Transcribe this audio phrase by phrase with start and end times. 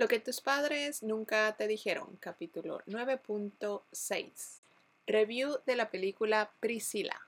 [0.00, 4.62] Lo que tus padres nunca te dijeron, capítulo 9.6.
[5.06, 7.20] Review de la película Priscila.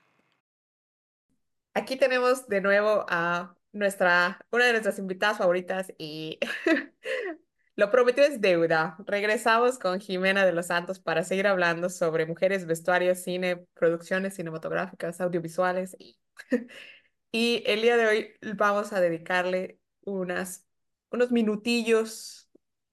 [1.75, 6.39] Aquí tenemos de nuevo a nuestra, una de nuestras invitadas favoritas y
[7.75, 8.97] lo prometido es deuda.
[9.05, 15.21] Regresamos con Jimena de los Santos para seguir hablando sobre mujeres, vestuarios, cine, producciones cinematográficas,
[15.21, 16.17] audiovisuales y,
[17.31, 20.65] y el día de hoy vamos a dedicarle unas,
[21.11, 22.42] unos minutillos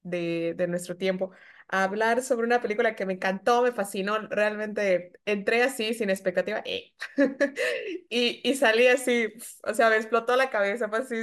[0.03, 1.31] de, de nuestro tiempo
[1.71, 6.93] hablar sobre una película que me encantó, me fascinó, realmente entré así sin expectativa eh.
[8.09, 9.33] y, y salí así,
[9.63, 11.15] o sea, me explotó la cabeza, fue así,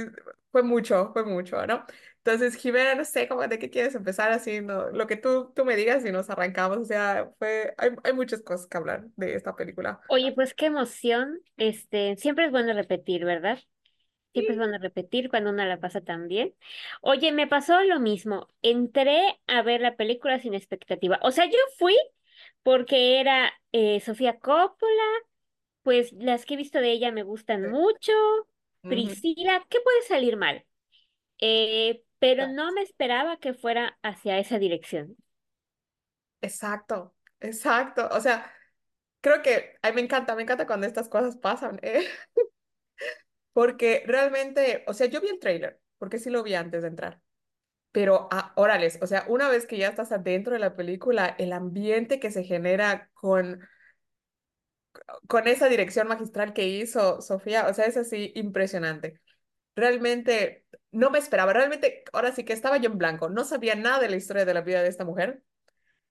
[0.51, 1.85] fue mucho, fue mucho, ¿no?
[2.17, 5.65] Entonces, Jimena, no sé cómo, de qué quieres empezar así, no, lo que tú, tú
[5.65, 9.35] me digas y nos arrancamos, o sea, fue, hay, hay muchas cosas que hablar de
[9.35, 10.01] esta película.
[10.09, 11.39] Oye, pues qué emoción.
[11.57, 13.59] Este, siempre es bueno repetir, ¿verdad?
[14.33, 14.59] Siempre es Sí.
[14.59, 16.55] bueno repetir cuando uno la pasa tan bien.
[17.01, 18.47] Oye, me pasó lo mismo.
[18.61, 21.19] Entré a ver la película sin expectativa.
[21.23, 21.95] O sea, yo fui
[22.63, 25.03] porque era eh, Sofía Coppola,
[25.83, 28.11] pues las que he visto de ella me gustan mucho.
[28.87, 30.65] Priscila, ¿qué puede salir mal?
[31.39, 35.17] Eh, pero no me esperaba que fuera hacia esa dirección.
[36.41, 38.49] Exacto, exacto, o sea,
[39.21, 42.07] creo que, ay, me encanta, me encanta cuando estas cosas pasan, ¿eh?
[43.59, 47.19] Porque realmente, o sea, yo vi el tráiler, porque sí lo vi antes de entrar,
[47.91, 51.51] pero ah, órales, o sea, una vez que ya estás adentro de la película, el
[51.53, 53.59] ambiente que se genera con,
[55.27, 59.19] con esa dirección magistral que hizo Sofía, o sea, es así impresionante.
[59.75, 63.99] Realmente no me esperaba, realmente, ahora sí que estaba yo en blanco, no sabía nada
[63.99, 65.43] de la historia de la vida de esta mujer.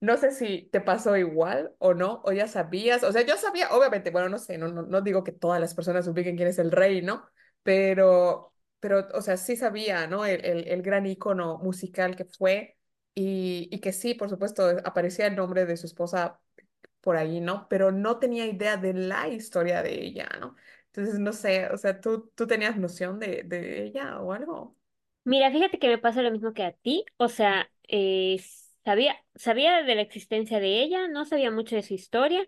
[0.01, 3.71] No sé si te pasó igual o no, o ya sabías, o sea, yo sabía,
[3.71, 6.59] obviamente, bueno, no sé, no, no, no digo que todas las personas ubiquen quién es
[6.59, 7.29] el rey, ¿no?
[7.63, 10.25] Pero, pero, o sea, sí sabía, ¿no?
[10.25, 12.77] El, el, el gran ícono musical que fue
[13.15, 16.39] y, y que sí, por supuesto, aparecía el nombre de su esposa
[17.01, 17.67] por ahí, ¿no?
[17.69, 20.55] Pero no tenía idea de la historia de ella, ¿no?
[20.87, 24.77] Entonces, no sé, o sea, ¿tú, tú tenías noción de, de ella o algo?
[25.23, 27.05] Mira, fíjate que me pasa lo mismo que a ti.
[27.17, 28.41] O sea, eh,
[28.83, 32.45] sabía, sabía de la existencia de ella, no sabía mucho de su historia.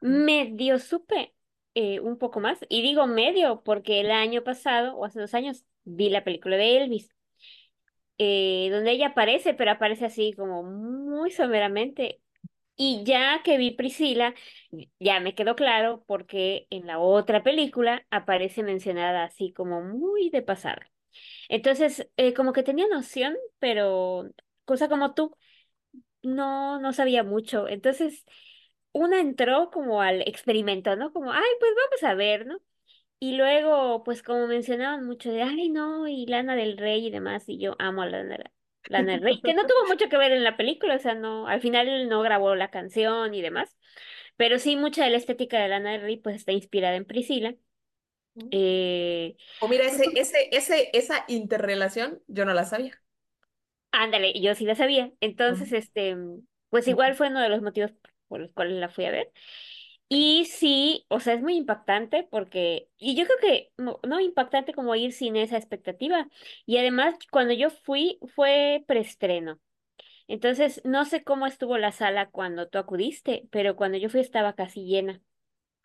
[0.00, 1.34] Medio supe
[1.74, 2.58] eh, un poco más.
[2.68, 6.78] Y digo medio porque el año pasado, o hace dos años, vi la película de
[6.78, 7.10] Elvis,
[8.18, 12.20] eh, donde ella aparece, pero aparece así como muy someramente.
[12.76, 14.34] Y ya que vi Priscila,
[15.00, 20.42] ya me quedó claro porque en la otra película aparece mencionada así como muy de
[20.42, 20.90] pasada.
[21.48, 24.30] Entonces, eh, como que tenía noción, pero
[24.66, 25.36] cosa como tú,
[26.22, 27.68] no, no sabía mucho.
[27.68, 28.24] Entonces,
[28.92, 31.12] una entró como al experimento, ¿no?
[31.12, 32.58] Como, ay, pues vamos a ver, ¿no?
[33.20, 37.44] Y luego, pues como mencionaban mucho de, ay, no, y Lana del Rey y demás,
[37.48, 38.38] y yo amo a Lana,
[38.88, 41.46] Lana del Rey, que no tuvo mucho que ver en la película, o sea, no,
[41.48, 43.76] al final él no grabó la canción y demás,
[44.36, 47.56] pero sí mucha de la estética de Lana del Rey, pues está inspirada en Priscila.
[48.50, 53.00] Eh, O mira, ese, ese, ese, esa interrelación yo no la sabía.
[53.92, 55.12] Ándale, yo sí la sabía.
[55.20, 56.16] Entonces, este,
[56.68, 57.92] pues igual fue uno de los motivos
[58.30, 59.32] por los cuales la fui a ver.
[60.08, 64.74] Y sí, o sea, es muy impactante porque, y yo creo que no, no impactante
[64.74, 66.28] como ir sin esa expectativa.
[66.66, 69.60] Y además, cuando yo fui, fue preestreno.
[70.28, 74.54] Entonces, no sé cómo estuvo la sala cuando tú acudiste, pero cuando yo fui estaba
[74.54, 75.22] casi llena.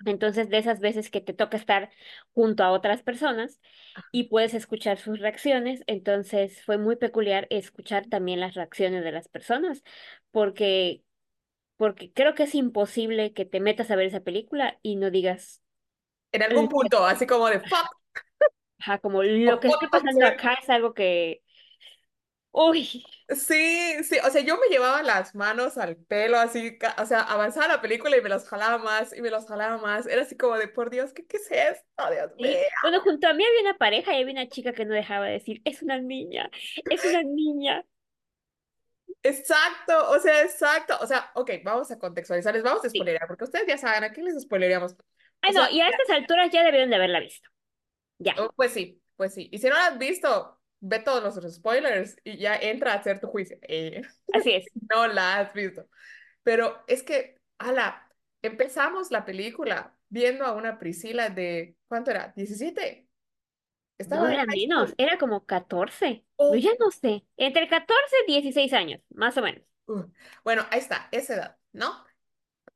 [0.06, 1.90] Entonces, de esas veces que te toca estar
[2.34, 3.62] junto a otras personas
[4.12, 9.30] y puedes escuchar sus reacciones, entonces fue muy peculiar escuchar también las reacciones de las
[9.30, 9.84] personas,
[10.32, 11.04] porque,
[11.78, 15.64] porque creo que es imposible que te metas a ver esa película y no digas,
[16.32, 17.88] En algún "L- punto, así como de fuck,
[18.80, 21.44] ajá, como lo que está pasando acá es algo que,
[22.54, 27.22] uy, Sí, sí, o sea, yo me llevaba las manos al pelo, así, o sea,
[27.22, 30.06] avanzaba la película y me los jalaba más y me los jalaba más.
[30.06, 32.12] Era así como de, por Dios, ¿qué, qué es esto?
[32.12, 32.60] Dios mío.
[32.82, 35.34] Bueno, junto a mí había una pareja y había una chica que no dejaba de
[35.34, 36.50] decir, es una niña,
[36.90, 37.86] es una niña.
[39.24, 40.98] Exacto, o sea, exacto.
[41.02, 42.98] O sea, ok, vamos a contextualizarles, vamos a Sí.
[42.98, 44.94] spoilerear, porque ustedes ya saben, ¿a quién les spoileríamos?
[44.94, 44.98] O
[45.42, 47.50] Ay, no, sea, y a estas alturas ya debieron de haberla visto.
[48.20, 48.36] Ya.
[48.40, 49.50] Oh, Pues sí, pues sí.
[49.52, 53.20] Y si no lo has visto, ve todos los spoilers y ya entra a hacer
[53.20, 53.58] tu juicio.
[53.64, 54.02] Eh,
[54.34, 54.66] Así es.
[54.90, 55.88] no la has visto.
[56.44, 58.10] Pero es que, ala,
[58.42, 62.34] empezamos la película viendo a una Priscila de, ¿cuánto era?
[62.36, 63.08] diecisiete
[64.00, 66.25] No Estaba en era menos, era como 14.
[66.48, 67.26] Yo Oh, ya no sé.
[67.38, 69.64] Entre 14 y 16 años, más o menos.
[69.88, 70.04] uh.
[70.44, 72.06] Bueno, ahí está, esa edad, ¿no?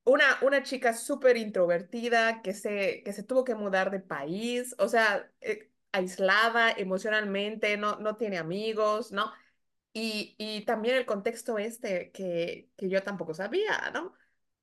[0.05, 4.89] Una, una chica súper introvertida que se, que se tuvo que mudar de país, o
[4.89, 9.31] sea, eh, aislada emocionalmente, no, no tiene amigos, ¿no?
[9.93, 14.13] Y, y también el contexto este que, que yo tampoco sabía, ¿no?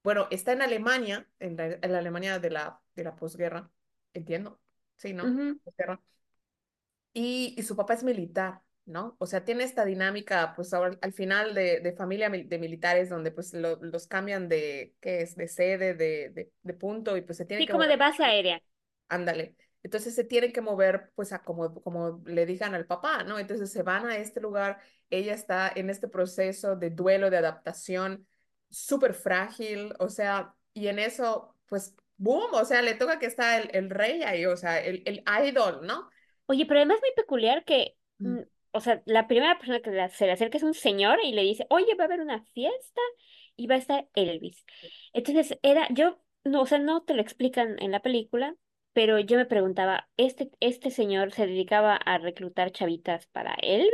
[0.04, 3.70] Bueno, está en Alemania, en la, en la Alemania de la, de la posguerra,
[4.14, 4.60] entiendo,
[4.96, 5.26] sí, ¿no?
[5.26, 5.58] Ujú.
[5.64, 6.00] Posguerra.
[7.12, 9.16] Y, y su papá es militar, ¿no?
[9.18, 13.08] O sea, tiene esta dinámica, pues ahora, al final de, de familia mil- de militares,
[13.10, 15.36] donde pues lo- los cambian de, ¿qué es?
[15.36, 18.24] De sede, de, de, de punto, y pues se tienen Sí, que como de base
[18.24, 18.62] aérea.
[19.08, 19.56] Ándale.
[19.82, 23.38] Entonces se tienen que mover, pues, a como, como le digan al papá, ¿no?
[23.38, 24.80] Entonces se van a este lugar,
[25.10, 28.26] ella está en este proceso de duelo, de adaptación,
[28.70, 33.58] súper frágil, o sea, y en eso, pues, boom, o sea, le toca que está
[33.58, 36.10] el, el rey ahí, o sea, el, el idol, ¿no?
[36.46, 38.46] Oye, pero además es muy peculiar que, Mm.
[38.76, 41.66] O sea, la primera persona que se le acerca es un señor y le dice,
[41.70, 43.00] oye, va a haber una fiesta
[43.56, 44.64] y va a estar Elvis.
[45.12, 48.54] Entonces era, yo, no, o sea, no te lo explican en la película,
[48.92, 53.90] pero yo me preguntaba, ¿este, este señor se dedicaba a reclutar chavitas para Elvis?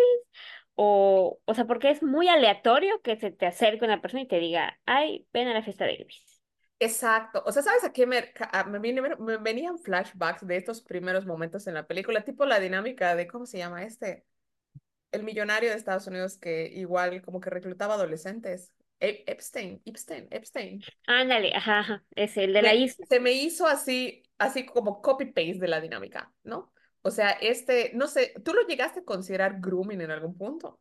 [0.75, 4.39] O, o sea, porque es muy aleatorio que se te acerque una persona y te
[4.39, 6.43] diga, ay, ven a la fiesta de Elvis.
[6.79, 8.33] Exacto, o sea, ¿sabes a qué me,
[8.69, 12.25] me, me venían flashbacks de estos primeros momentos en la película?
[12.25, 14.27] Tipo la dinámica de, ¿cómo se llama este?
[15.13, 18.73] El millonario de Estados Unidos que igual como que reclutaba adolescentes.
[19.01, 20.87] E- Epstein, Epstein, Epstein.
[21.07, 23.07] Ándale, ajá, ajá, es el de la isla.
[23.09, 26.73] se me hizo así, así como copy-paste de la dinámica, ¿no?
[27.03, 30.81] O sea, este, no sé, ¿tú lo llegaste a considerar grooming en algún punto?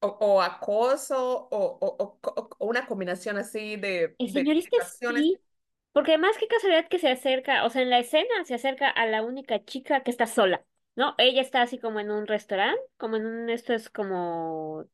[0.00, 2.18] O, o acoso, o,
[2.60, 5.26] una combinación así de, El de señor este situaciones.
[5.26, 5.40] sí,
[5.92, 9.06] porque además qué casualidad que se acerca, o sea, en la escena se acerca a
[9.06, 10.64] la única chica que está sola,
[10.98, 11.14] ¿no?
[11.18, 14.84] Ella está así como en un restaurante, como en un, esto es como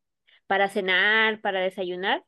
[0.47, 2.25] para cenar, para desayunar,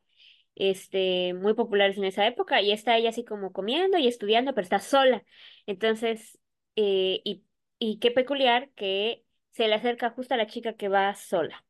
[0.55, 4.63] este, muy populares en esa época, y está ella así como comiendo y estudiando, pero
[4.63, 5.23] está sola.
[5.67, 6.39] Entonces,
[6.75, 7.45] eh, y,
[7.79, 11.63] y qué peculiar que se le acerca justo a la chica que va sola.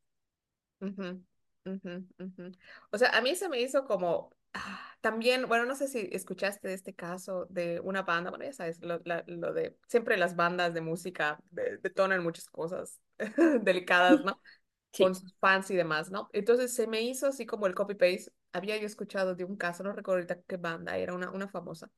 [2.92, 4.32] O sea, a mí se me hizo como
[5.02, 8.80] también, bueno, no sé si escuchaste de este caso de una banda, bueno, ya sabes,
[8.82, 13.00] lo, la- lo de siempre las bandas de música de- detonan muchas cosas
[13.62, 14.40] delicadas, ¿no?
[14.98, 15.16] Con Sí.
[15.16, 16.30] sus fans y demás, ¿no?
[16.34, 18.32] Entonces se me hizo así como el copy-paste.
[18.54, 21.92] Había yo escuchado de un caso, no recuerdo ahorita qué banda, era una, una famosa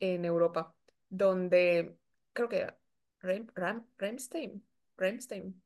[0.00, 0.74] en Europa,
[1.08, 1.96] donde
[2.32, 2.78] creo que era
[3.20, 4.64] Ram, Ram, Rammstein,
[4.96, 5.62] Rammstein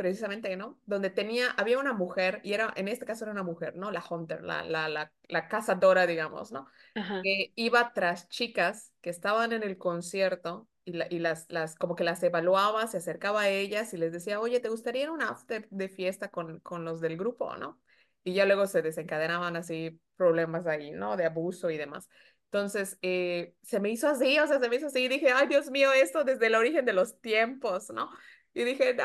[0.00, 0.80] precisamente, ¿no?
[0.86, 3.90] Donde tenía, había una mujer, y era, en este caso era una mujer, ¿no?
[3.90, 6.66] La Hunter, la, la, la, la cazadora, digamos, ¿no?
[6.94, 7.20] Ajá.
[7.22, 11.96] Que iba tras chicas que estaban en el concierto y, la- y las, las, como
[11.96, 15.12] que las evaluaba, se acercaba a ellas y les decía, oye, ¿te gustaría ir a
[15.12, 17.78] un after de fiesta con, con los del grupo, ¿no?
[18.24, 21.18] Y ya luego se desencadenaban así problemas ahí, ¿no?
[21.18, 22.08] De abuso y demás.
[22.46, 25.46] Entonces, eh, se me hizo así, o sea, se me hizo así y dije, ay,
[25.46, 28.10] Dios mío, esto desde el origen de los tiempos, ¿no?
[28.54, 29.04] Y dije, no.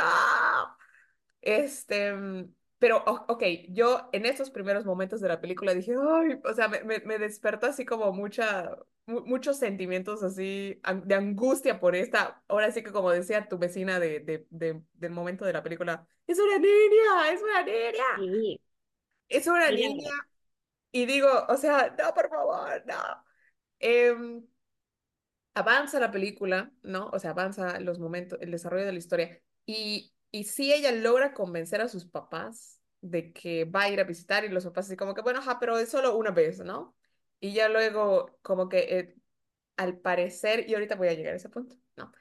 [1.45, 6.53] Este, mm, pero, ok, yo en esos primeros momentos de la película dije, ay, o
[6.56, 8.71] sea, me, me, me despertó así como mucha,
[9.07, 14.00] mu- muchos sentimientos así de angustia por esta, ahora sí que como decía tu vecina
[14.01, 18.59] de, de, de- del momento de la película, es una niña, es una niña, Sí,
[19.30, 20.12] es una sí, niña,
[20.94, 22.95] y digo, o sea, no, por favor, no.
[23.80, 24.48] Em,
[25.53, 27.07] avanza la película, ¿no?
[27.13, 29.41] O sea, avanza los momentos, el desarrollo de la historia.
[29.65, 34.04] Y, y sí ella logra convencer a sus papás de que va a ir a
[34.04, 36.96] visitar y los papás así como que, bueno, ajá, pero es solo una vez, ¿no?
[37.39, 39.15] Y ya luego como que eh,
[39.77, 42.12] al parecer, y ahorita voy a llegar a ese punto, ¿no?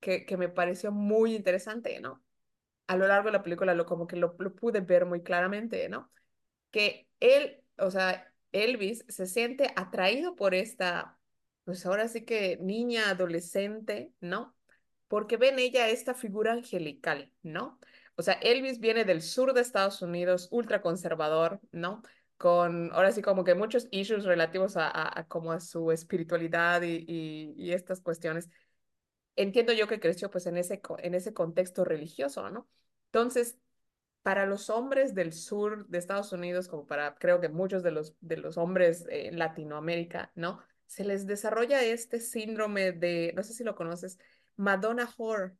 [0.00, 2.24] Que, que me pareció muy interesante, ¿no?
[2.86, 5.88] A lo largo de la película lo como que lo, lo pude ver muy claramente,
[5.88, 6.10] ¿no?
[6.70, 11.18] que él, o sea, Elvis se siente atraído por esta,
[11.64, 14.53] pues ahora sí que niña adolescente, ¿no?
[15.14, 17.78] Porque ve en ella esta figura angelical, ¿no?
[18.16, 22.02] O sea, Elvis viene del sur de Estados Unidos, ultra conservador, ¿no?
[22.36, 26.82] Con ahora sí como que muchos issues relativos a, a, a como a su espiritualidad
[26.82, 28.50] y, y, y estas cuestiones.
[29.36, 32.68] Entiendo yo que creció pues en ese, en ese contexto religioso, ¿no?
[33.06, 33.56] Entonces,
[34.22, 38.16] para los hombres del sur de Estados Unidos, como para creo que muchos de los,
[38.20, 40.58] de los hombres en Latinoamérica, ¿no?
[40.86, 44.18] Se les desarrolla este síndrome de, no sé si lo conoces,
[44.56, 45.52] Madonna Whore.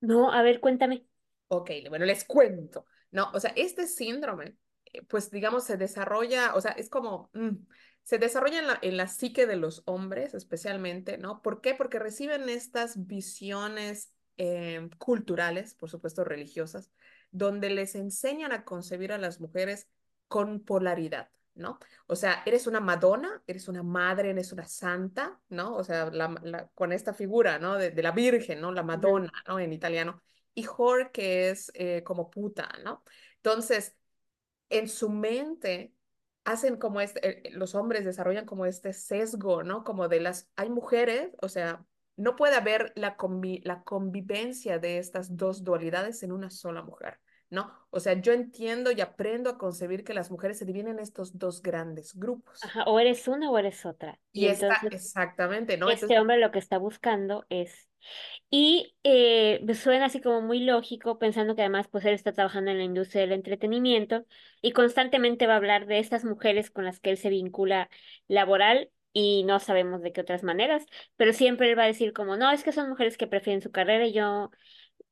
[0.00, 1.06] No, a ver, cuéntame.
[1.48, 3.30] Ok, bueno, les cuento, ¿no?
[3.32, 4.56] O sea, este síndrome,
[4.92, 7.56] eh, pues digamos, se desarrolla, o sea, es como, mm,
[8.02, 11.42] se desarrolla en la, en la psique de los hombres especialmente, ¿no?
[11.42, 11.74] ¿Por qué?
[11.74, 16.90] Porque reciben estas visiones eh, culturales, por supuesto religiosas,
[17.30, 19.88] donde les enseñan a concebir a las mujeres
[20.28, 21.78] con polaridad, ¿no?
[22.06, 25.74] O sea, eres una Madonna, eres una madre, eres una santa, ¿no?
[25.76, 27.76] O sea, la, la- con esta figura, ¿no?
[27.76, 28.72] De, de la Virgen, ¿no?
[28.72, 28.82] La.
[28.82, 29.58] Madonna, ¿no?
[29.58, 30.22] En italiano
[30.54, 33.02] y whore, que es eh, como puta, ¿no?
[33.36, 33.96] Entonces,
[34.70, 35.94] en su mente
[36.44, 39.84] hacen como este, eh, los hombres desarrollan como este sesgo, ¿no?
[39.84, 41.84] Como de las, hay mujeres, o sea,
[42.16, 47.20] no puede haber la, convi la convivencia de estas dos dualidades en una sola mujer,
[47.50, 47.72] ¿no?
[47.90, 51.38] O sea, yo entiendo y aprendo a concebir que las mujeres se dividen en estos
[51.38, 52.60] dos grandes grupos.
[52.60, 54.18] Ajá, o eres una o eres otra.
[54.32, 55.90] Y, Y entonces exactamente, ¿no?
[55.90, 57.88] este Entonces, hombre lo que está buscando es
[58.50, 62.78] Y eh, suena así como muy lógico, pensando que además pues él está trabajando en
[62.78, 64.26] la industria del entretenimiento
[64.62, 67.90] y constantemente va a hablar de estas mujeres con las que él se vincula
[68.28, 70.86] laboral y no sabemos de qué otras maneras,
[71.16, 73.72] pero siempre él va a decir como, no, es que son mujeres que prefieren su
[73.72, 74.50] carrera y yo,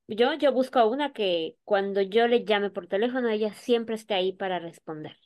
[0.08, 4.14] yo, yo busco a una que cuando yo le llame por teléfono, ella siempre esté
[4.14, 5.16] ahí para responder.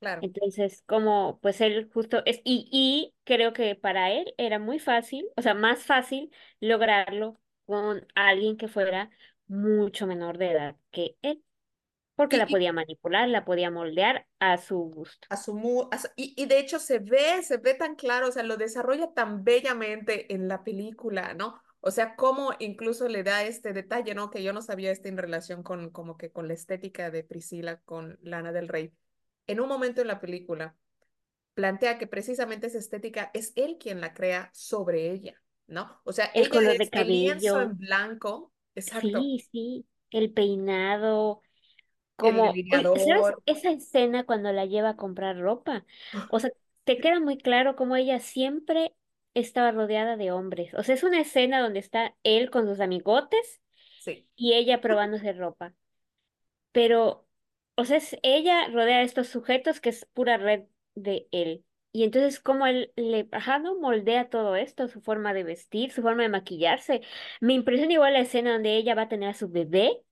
[0.00, 4.78] claro, Entonces, como pues él justo es, y, y creo que para él era muy
[4.78, 6.30] fácil, o sea, más fácil
[6.60, 9.10] lograrlo con alguien que fuera
[9.48, 11.42] mucho menor de edad que él,
[12.16, 15.28] porque y, la podía manipular, la podía moldear a su gusto.
[15.28, 18.32] a su a su- y, y de hecho se ve, se ve tan claro, o
[18.32, 21.60] sea, lo desarrolla tan bellamente en la película, ¿no?
[21.84, 24.30] O sea, cómo incluso le da este detalle, ¿no?
[24.30, 27.80] Que yo no sabía este en relación con como que con la estética de Priscila
[27.80, 28.92] con Lana del Rey.
[29.48, 30.76] En un momento en la película
[31.54, 35.34] plantea que precisamente esa estética es él quien la crea sobre ella,
[35.66, 36.00] ¿no?
[36.04, 39.86] O sea, El ella color de es el lienzo cabello, en blanco, exacto, sí, sí,
[40.12, 41.42] el peinado.
[42.16, 43.42] Como, oye, ¿sabes delineador.
[43.44, 45.84] esa escena cuando la lleva a comprar ropa?
[46.30, 46.50] O sea,
[46.84, 48.94] te queda muy claro cómo ella siempre
[49.34, 50.74] estaba rodeada de hombres.
[50.74, 53.62] O sea, es una escena donde está él con sus amigotes
[53.98, 55.74] Sí, y ella probándose ropa.
[56.72, 57.26] Pero,
[57.76, 61.64] o sea, es ella rodea a estos sujetos que es pura red de él.
[61.92, 63.78] Y entonces, cómo él le, ajá, ¿no?
[63.78, 67.02] Moldea todo esto, su forma de vestir, su forma de maquillarse.
[67.40, 70.02] Me impresiona igual la escena donde ella va a tener a su bebé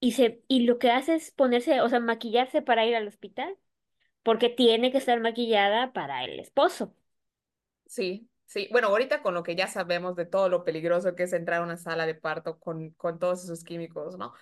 [0.00, 3.56] y se, y lo que hace es ponerse, o sea, maquillarse para ir al hospital,
[4.22, 6.94] porque tiene que estar maquillada para el esposo.
[7.92, 8.68] Sí, sí.
[8.72, 11.64] Bueno, ahorita con lo que ya sabemos de todo lo peligroso que es entrar a
[11.64, 14.32] una sala de parto con, con todos esos químicos, ¿no?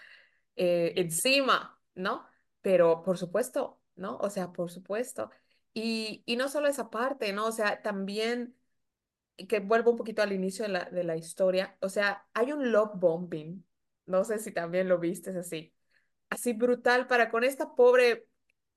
[0.56, 2.26] Eh, encima, ¿no?
[2.62, 4.16] Pero por supuesto, ¿no?
[4.18, 5.30] O sea, por supuesto.
[5.74, 7.46] Y, y no solo esa parte, ¿no?
[7.46, 8.56] O sea, también,
[9.48, 12.72] que vuelvo un poquito al inicio de la, de la historia, o sea, hay un
[12.72, 13.64] love bombing,
[14.06, 15.74] no sé si también lo viste así,
[16.30, 18.28] así brutal para con esta pobre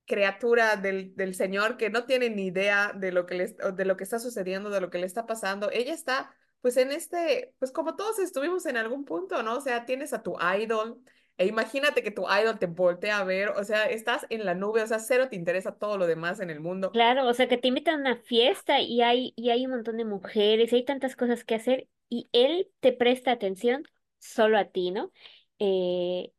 [0.05, 3.98] criatura del, del Señor que no tiene ni idea de lo que le, de lo
[3.98, 5.69] que está sucediendo, de lo que le está pasando.
[5.72, 9.57] Ella está, pues en este, pues como todos estuvimos en algún punto, ¿no?
[9.57, 11.01] O sea, tienes a tu idol
[11.38, 14.83] e imagínate que tu idol te voltea a ver, o sea, estás en la nube,
[14.83, 16.91] o sea, cero te interesa todo lo demás en el mundo.
[16.91, 19.98] Claro, o sea, que te invitan a una fiesta y hay, y hay un montón
[19.98, 23.83] de mujeres, y hay tantas cosas que hacer, y él te presta atención
[24.19, 25.12] solo a ti, ¿no?
[25.57, 26.31] Eh,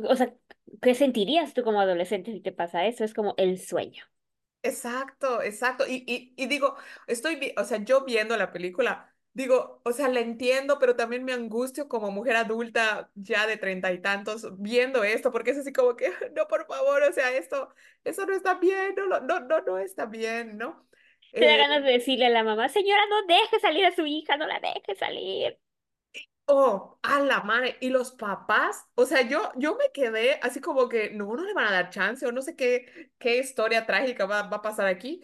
[0.00, 0.34] o sea,
[0.80, 3.04] ¿qué sentirías tú como adolescente si te pasa eso?
[3.04, 4.04] Es como el sueño.
[4.64, 5.86] Exacto, exacto.
[5.88, 6.76] Y, y, y digo,
[7.08, 11.32] estoy, o sea, yo viendo la película, digo, o sea, la entiendo, pero también me
[11.32, 15.96] angustio como mujer adulta ya de treinta y tantos viendo esto, porque es así como
[15.96, 17.74] que, no, por favor, o sea, esto,
[18.04, 20.88] eso no está bien, no, lo- no, no, no está bien, ¿no?
[21.38, 24.06] Te da Eh, ganas de decirle a la mamá, señora, no deje salir a su
[24.06, 25.58] hija, no la deje salir.
[26.54, 30.88] Oh, a la madre, y los papás, o sea, yo, yo me quedé así como
[30.88, 34.26] que, no, no le van a dar chance, o no sé qué, qué historia trágica
[34.26, 35.22] va, va a pasar aquí.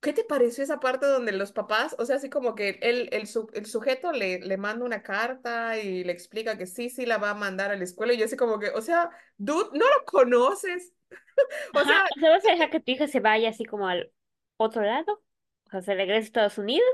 [0.00, 3.26] ¿Qué te pareció esa parte donde los papás, o sea, así como que el, el,
[3.26, 7.18] su- el sujeto le, le manda una carta y le explica que sí, sí la
[7.18, 9.86] va a mandar a la escuela y yo así como que, o sea, dude, no
[9.86, 10.92] lo conoces.
[11.74, 14.12] O sea, o sea, vas a dejar que tu hija se vaya así como al
[14.56, 15.22] otro lado,
[15.66, 16.86] o sea, se regrese a Estados Unidos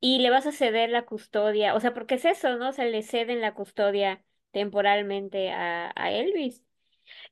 [0.00, 2.70] y le vas a ceder la custodia, o sea, porque es eso, ¿no?
[2.70, 6.64] O sea, le ceden la custodia temporalmente a, a Elvis.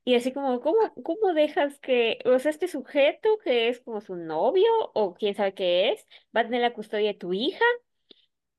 [0.05, 4.15] Y así como, ¿cómo, cómo dejas que, o sea, este sujeto que es como su
[4.15, 7.65] novio o quién sabe qué es, va a tener la custodia de tu hija?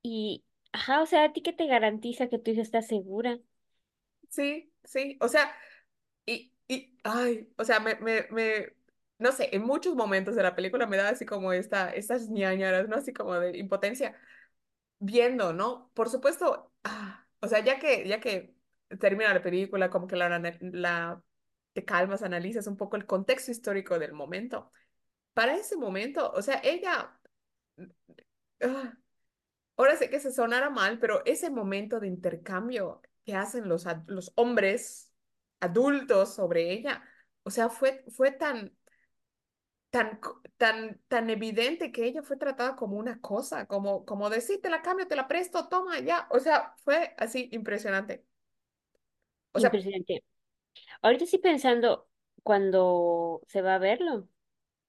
[0.02, 3.38] Y, ajá, o sea, ¿a ti qué te garantiza que tu hija está segura?
[4.28, 5.54] sí, sí, o sea,
[6.26, 8.68] y, y, ay, o sea, me, me, me,
[9.20, 12.88] no sé, en muchos momentos de la película me da así como esta, estas ñañaras,
[12.88, 12.96] ¿no?
[12.96, 14.16] Así como de impotencia.
[14.98, 15.90] viendo, ¿no?
[15.94, 18.54] Por supuesto, ah, o sea, ya que, ya que
[19.00, 20.28] termina la película, como que la,
[20.60, 21.22] la,
[21.72, 24.72] te calmas, analizas un poco el contexto histórico del momento.
[25.34, 27.18] Para ese momento, o sea, ella,
[28.62, 28.94] ah,
[29.76, 34.32] ahora sé que se sonara mal, pero ese momento de intercambio que hacen los, los
[34.36, 35.12] hombres
[35.60, 37.04] adultos sobre ella,
[37.42, 38.74] o sea, fue, fue tan,
[39.90, 40.20] tan,
[40.56, 44.82] tan, tan evidente que ella fue tratada como una cosa, como, como decir, te la
[44.82, 46.28] cambio, te la presto, toma, ya.
[46.30, 48.24] O sea, fue así impresionante.
[49.52, 50.24] O sea, Impresionante.
[51.02, 52.08] Ahorita estoy pensando
[52.42, 54.28] cuando se va a verlo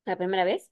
[0.05, 0.71] la primera vez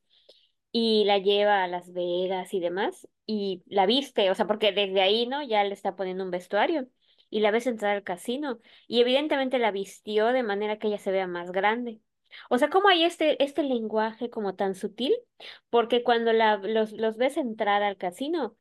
[0.71, 5.01] y la lleva a Las Vegas y demás y la viste, o sea, porque desde
[5.01, 5.43] ahí, ¿no?
[5.43, 6.87] Ya le está poniendo un vestuario
[7.29, 11.11] y la ves entrar al casino y evidentemente la vistió de manera que ella se
[11.11, 12.01] vea más grande.
[12.49, 15.13] O sea, ¿cómo hay este, este lenguaje como tan sutil?
[15.69, 18.57] Porque cuando la, los, los ves entrar al casino,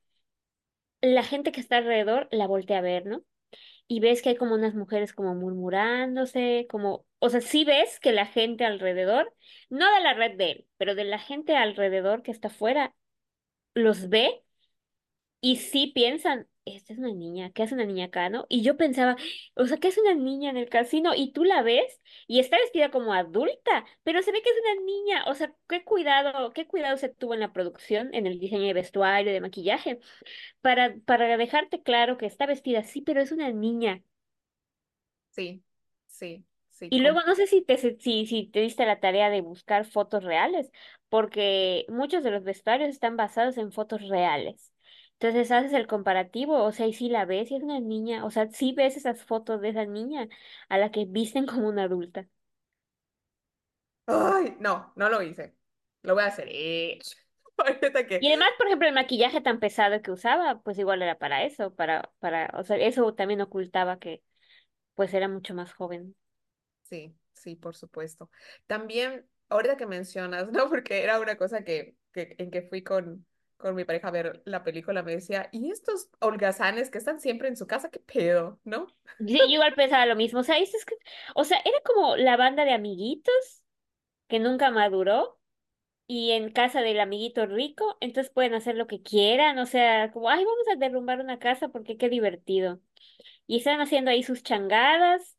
[1.01, 3.23] la gente que está alrededor la voltea a ver, ¿no?
[3.89, 8.13] y ves que hay como unas mujeres como murmurándose, como, o sea, sí ves que
[8.13, 9.35] la gente alrededor,
[9.71, 12.95] no de la red de él, pero de la gente alrededor que está afuera,
[13.75, 14.45] los ve
[15.41, 18.47] y sí piensan, esta es una niña, ¿qué hace una niña acá, no?
[18.49, 19.17] Y yo pensaba,
[19.55, 21.13] o sea, ¿qué hace una niña en el casino?
[21.15, 24.85] Y tú la ves y está vestida como adulta, pero se ve que es una
[24.85, 28.67] niña, o sea, qué cuidado, qué cuidado se tuvo en la producción, en el diseño
[28.67, 30.01] de vestuario, de maquillaje,
[30.63, 34.03] para, para dejarte claro que está vestida así, pero es una niña.
[35.31, 35.63] Sí,
[36.07, 36.89] sí, sí.
[36.91, 40.25] Y luego no sé si te, si, si te diste la tarea de buscar fotos
[40.25, 40.71] reales,
[41.09, 44.73] porque muchos de los vestuarios están basados en fotos reales.
[45.21, 48.31] Entonces haces el comparativo, o sea, y si la ves y es una niña, o
[48.31, 50.29] sea, sí ves esas fotos de esa niña
[50.69, 52.29] a la que visten como una adulta.
[54.07, 55.55] Ay, no, no lo hice.
[56.03, 56.49] Lo voy a hacer.
[56.51, 56.99] Eh.
[57.57, 58.21] Ahorita que...
[58.23, 61.75] Y además, por ejemplo, el maquillaje tan pesado que usaba, pues igual era para eso,
[61.75, 64.23] para, para, o sea, eso también ocultaba que
[64.95, 66.15] pues era mucho más joven.
[66.85, 68.31] Sí, sí, por supuesto.
[68.67, 70.69] También, ahorita que mencionas, ¿no?
[70.69, 73.27] Porque era una cosa que, que en que fui con,
[73.59, 77.49] con mi pareja a ver la película, me decía, ¿y estos holgazanes que están siempre
[77.49, 78.88] en su casa, qué pedo, ¿no?
[79.27, 80.95] Sí, yo igual pensaba lo mismo, o sea, es que,
[81.35, 83.35] o sea, era como la banda de amiguitos
[84.29, 85.38] que nunca maduró
[86.07, 90.31] y en casa del amiguito rico, entonces pueden hacer lo que quieran, o sea, como,
[90.31, 92.81] ay, vamos a derrumbar una casa porque qué divertido.
[93.47, 95.38] Y están haciendo ahí sus changadas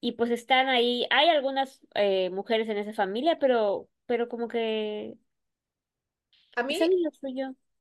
[0.00, 5.16] y pues están ahí, hay algunas eh, mujeres en esa familia, pero, pero como que
[6.56, 6.76] A mí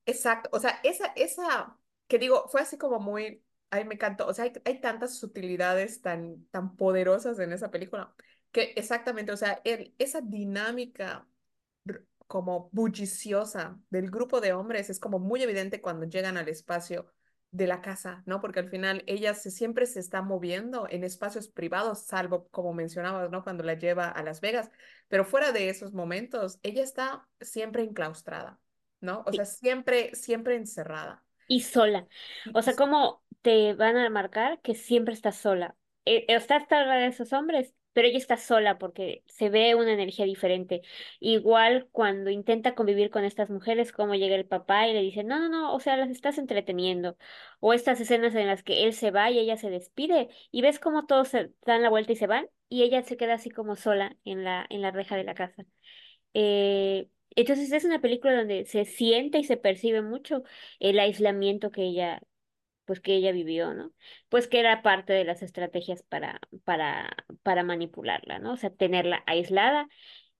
[0.06, 4.28] Exacto, o sea, esa, esa, que digo, fue así como muy, a mí me encantó,
[4.28, 8.14] o sea, hay, hay tantas sutilidades tan, tan poderosas en esa película,
[8.52, 9.62] que exactamente, o sea,
[9.98, 11.28] esa dinámica
[12.28, 17.12] como bulliciosa del grupo de hombres es como muy evidente cuando llegan al espacio
[17.52, 18.42] de la casa, ¿no?
[18.42, 23.30] Porque al final ella se, siempre se está moviendo en espacios privados, salvo como mencionabas,
[23.32, 23.44] ¿no?
[23.44, 24.70] Cuando la lleva a Las Vegas,
[25.08, 28.60] pero fuera de esos momentos, ella está siempre enclaustrada.
[29.02, 29.24] ¿No?
[29.26, 31.24] O sea, siempre, siempre encerrada.
[31.48, 32.08] y sola.
[32.54, 35.76] O sea, ¿cómo te van a marcar que siempre estás sola?
[36.06, 39.94] Eh, eh, está hasta de esos hombres, pero ella está sola porque se ve una
[39.94, 40.82] energía diferente.
[41.20, 45.40] Igual cuando intenta convivir con estas mujeres, como llega el papá y le dice, no,
[45.40, 47.18] no, no, o sea, las estás entreteniendo.
[47.60, 50.80] O estas escenas en las que él se va y ella se despide y ves
[50.80, 53.76] cómo todos se dan la vuelta y se van y ella se queda así como
[53.76, 55.66] sola en la, en la reja de la casa.
[56.34, 60.44] Eh, entonces es una película donde se siente y se percibe mucho
[60.80, 62.22] el aislamiento que ella,
[62.86, 63.94] pues que ella vivió, ¿no?
[64.30, 68.54] Pues que era parte de las estrategias para, para, para manipularla, ¿no?
[68.54, 69.88] O sea, tenerla aislada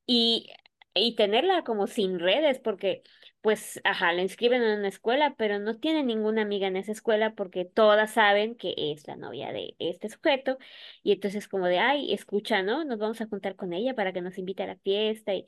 [0.06, 0.50] y,
[0.94, 3.04] y tenerla como sin redes, porque,
[3.46, 7.36] pues, ajá, la inscriben en una escuela, pero no tiene ninguna amiga en esa escuela
[7.36, 10.58] porque todas saben que es la novia de este sujeto,
[11.04, 12.84] y entonces como de, ay, escucha, ¿no?
[12.86, 15.46] Nos vamos a juntar con ella para que nos invite a la fiesta, y,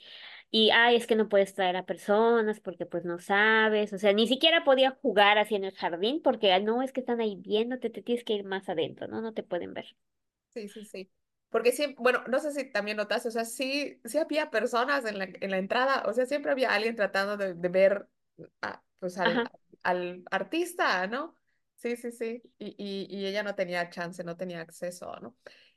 [0.51, 4.13] y ay, es que no puedes traer a personas porque pues no sabes, o sea,
[4.13, 7.35] ni siquiera podía jugar así en el jardín porque, "Ah, no, es que están ahí
[7.37, 9.21] viéndote, te tienes que ir más adentro, ¿no?
[9.21, 9.95] No te pueden ver.
[10.53, 11.09] sí, sí, sí.
[11.49, 15.17] Porque siempre, bueno, no sé si también notaste, o sea, sí, sí había personas en
[15.19, 18.07] la, en la entrada, o sea, siempre había alguien tratando de, de ver
[18.61, 19.49] a- pues al,
[19.83, 21.35] al artista, ¿no?
[21.75, 22.41] Sí, sí, sí.
[22.57, 25.35] Y, y, y ella no tenía chance, no tenía acceso, ¿no?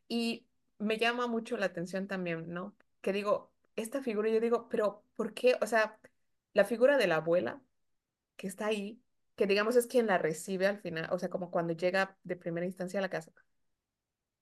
[0.09, 0.47] Y
[0.79, 2.75] me llama mucho la atención también, ¿no?
[3.03, 5.57] Que digo, esta figura, yo digo, pero ¿por qué?
[5.61, 5.99] O sea,
[6.55, 7.61] la figura de la abuela
[8.37, 9.03] que está ahí,
[9.37, 12.67] que digamos es quien la recibe al final, o sea, como cuando llega de primera
[12.67, 13.33] instancia a la casa,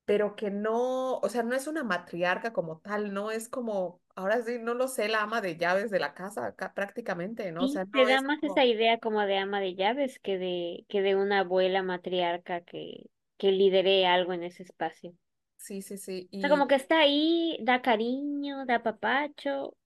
[0.08, 4.42] pero que no, o sea, no es una matriarca como tal, no es como, ahora
[4.42, 7.64] sí, no lo sé, la ama de llaves de la casa acá, prácticamente, ¿no?
[7.64, 10.18] O sea, Sí, te no da es más esa idea como de ama de llaves
[10.20, 15.14] que de, que de una abuela matriarca que, que lidere algo en ese espacio.
[15.56, 19.76] sí, sí, sí, O sea, como que está ahí, da cariño, da papacho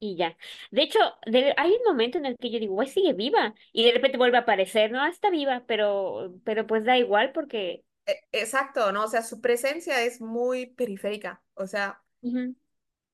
[0.00, 0.36] y ya.
[0.72, 3.54] De hecho, de- hay un momento en el que yo digo, güey, sigue viva.
[3.72, 7.32] Y de repente vuelve a aparecer, no, Ah, está viva, pero, pero pues da igual
[7.32, 7.84] porque...
[8.06, 9.04] e- exacto, ¿no?
[9.04, 12.02] O sea, su presencia es muy periférica, o sea,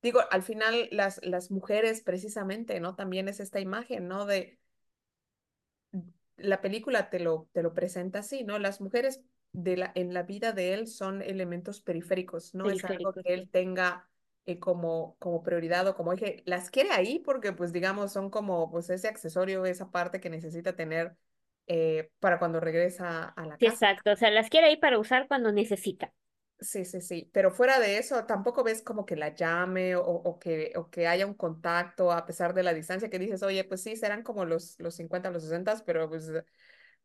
[0.03, 2.95] digo, al final las, las mujeres precisamente, ¿no?
[2.97, 4.27] También es esta imagen, ¿no?
[4.27, 4.59] De
[6.37, 8.59] la película te lo, te lo presenta así, ¿no?
[8.59, 9.23] Las mujeres
[9.53, 13.49] de la, en la vida de él son elementos periféricos, no es algo que él
[13.51, 14.09] tenga
[14.47, 18.71] eh, como, como prioridad o como dije, las quiere ahí porque pues digamos son como
[18.71, 21.17] pues ese accesorio, esa parte que necesita tener
[21.69, 23.67] eh, para cuando regresa a la casa.
[23.67, 26.13] exacto, o sea, las quiere ahí para usar cuando necesita.
[26.61, 30.41] Sí, sí, sí, pero fuera de eso, tampoco ves como que la llame o, o
[30.41, 33.85] que, o que haya un contacto a pesar de la distancia que dices, oye, pues
[33.85, 36.33] sí, serán como los, los 50, los 60, pero pues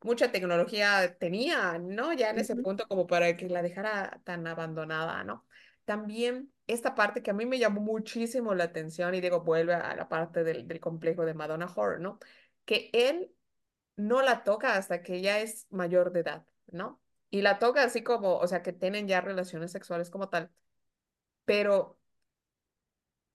[0.02, 2.14] mucha tecnología tenía, ¿no?
[2.14, 5.46] Ya en ese punto como para que la dejara tan abandonada, ¿no?
[5.86, 9.96] También esta parte que a mí me llamó muchísimo la atención y digo, vuelve a
[9.96, 12.20] la parte del, del complejo de Madonna Horror, ¿no?
[12.66, 13.32] Que él
[13.96, 17.02] no la toca hasta que ella es mayor de edad, ¿no?
[17.30, 20.52] Y la toca así como, o sea, que tienen ya relaciones sexuales como tal,
[21.46, 22.00] pero,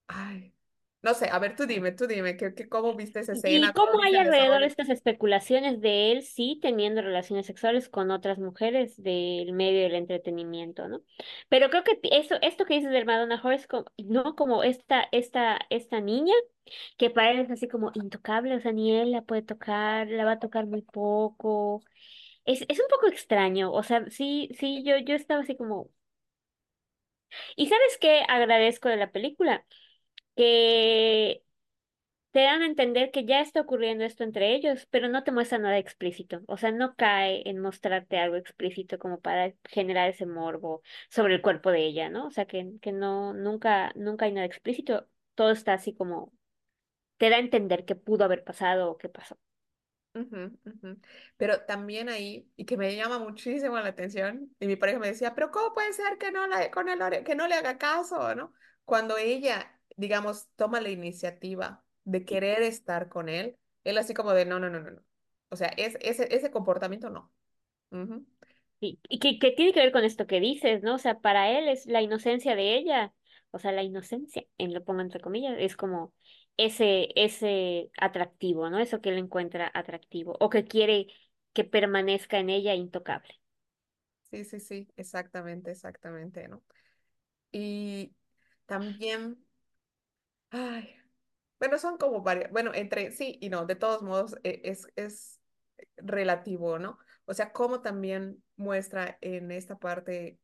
[0.09, 0.53] ay,
[1.03, 3.73] no sé, a ver, tú dime, tú dime, ¿qué, qué, cómo viste esa ¿Y escena?
[3.73, 4.65] ¿Cómo cómo hay alrededor desarrollo?
[4.65, 10.89] estas especulaciones de él sí teniendo relaciones sexuales con otras mujeres del medio del entretenimiento,
[10.89, 11.03] ¿no?
[11.49, 15.09] Pero creo que eso, esto que dices del Madonna Whore es como, no como esta,
[15.13, 16.35] esta, esta niña
[16.99, 20.25] que para él es así como intocable, o sea, ni él la puede tocar, la
[20.25, 21.83] va a tocar muy poco.
[22.47, 25.91] Es, es un poco extraño, o sea, sí, sí, yo, yo estaba así como,
[27.57, 29.65] ¿y sabes qué agradezco de la película?
[30.39, 31.45] Que
[32.33, 35.59] te dan a entender que ya está ocurriendo esto entre ellos, pero no te muestra
[35.59, 36.43] nada explícito.
[36.49, 41.43] O sea, no cae en mostrarte algo explícito como para generar ese morbo sobre el
[41.43, 42.27] cuerpo de ella, ¿no?
[42.29, 45.09] O sea, que, que no, nunca, nunca hay nada explícito.
[45.35, 46.33] Todo está así como,
[47.19, 49.39] te da a entender qué pudo haber pasado o qué pasó.
[50.15, 50.99] Ujú.
[51.37, 55.35] Pero también ahí, y que me llama muchísimo la atención, y mi pareja me decía,
[55.35, 58.53] pero ¿cómo puede ser que no, la, con el, que no le haga caso, ¿no?
[58.85, 64.47] Cuando ella, digamos, toma la iniciativa de querer estar con él, él así como de,
[64.47, 65.03] no, no, no, no, no.
[65.51, 67.33] O sea, es, ese, ese comportamiento no.
[67.93, 68.27] Ujú.
[68.81, 70.97] Y, y que, que tiene que ver con esto que dices, ¿no?
[70.97, 73.15] O sea, para él es la inocencia de ella,
[73.53, 76.15] o sea, la inocencia, en lo pongo entre comillas, es como
[76.57, 78.79] ese, ese atractivo, ¿no?
[78.79, 81.09] Eso que él encuentra atractivo, o que quiere
[81.55, 83.41] que permanezca en ella intocable.
[84.31, 86.63] Sí, sí, sí, exactamente, exactamente, ¿no?
[87.53, 88.15] Y
[88.67, 89.45] también,
[90.51, 90.95] ay,
[91.59, 95.41] bueno, son como varias, bueno, entre sí y no, de todos modos, e- es, es
[95.99, 96.99] relativo, ¿no?
[97.27, 100.41] O sea, como también muestra en esta parte,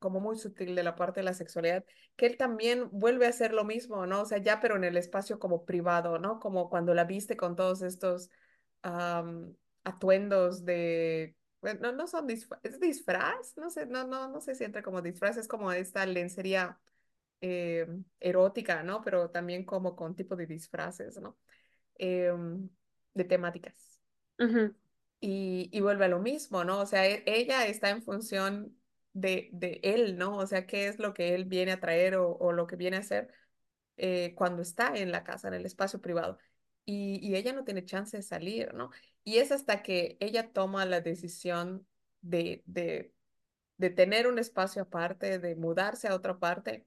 [0.00, 1.84] como muy sutil de la parte de la sexualidad,
[2.16, 4.22] que él también vuelve a hacer lo mismo, ¿no?
[4.22, 6.40] O sea, ya pero en el espacio como privado, ¿no?
[6.40, 8.30] Como cuando la viste con todos estos
[8.82, 13.56] am, atuendos de, bueno, no, no son disfraz, ¿es disfraz?
[13.56, 16.80] No sé, no, no, no sé si entra como disfraz, es como esta lencería
[17.40, 17.86] eh,
[18.20, 19.02] erótica, ¿no?
[19.02, 21.38] Pero también como con tipo de disfraces, ¿no?
[21.96, 22.68] Em,
[23.14, 24.00] de temáticas
[25.20, 26.80] y, y vuelve a lo mismo, ¿no?
[26.80, 28.76] O sea, e- ella está en función
[29.12, 30.36] de, de él, ¿no?
[30.36, 32.96] O sea, qué es lo que él viene a traer o, o lo que viene
[32.96, 33.32] a hacer
[33.96, 36.38] eh, cuando está en la casa, en el espacio privado.
[36.84, 38.90] Y, y ella no tiene chance de salir, ¿no?
[39.24, 41.86] Y es hasta que ella toma la decisión
[42.22, 43.12] de, de
[43.78, 46.86] de tener un espacio aparte, de mudarse a otra parte,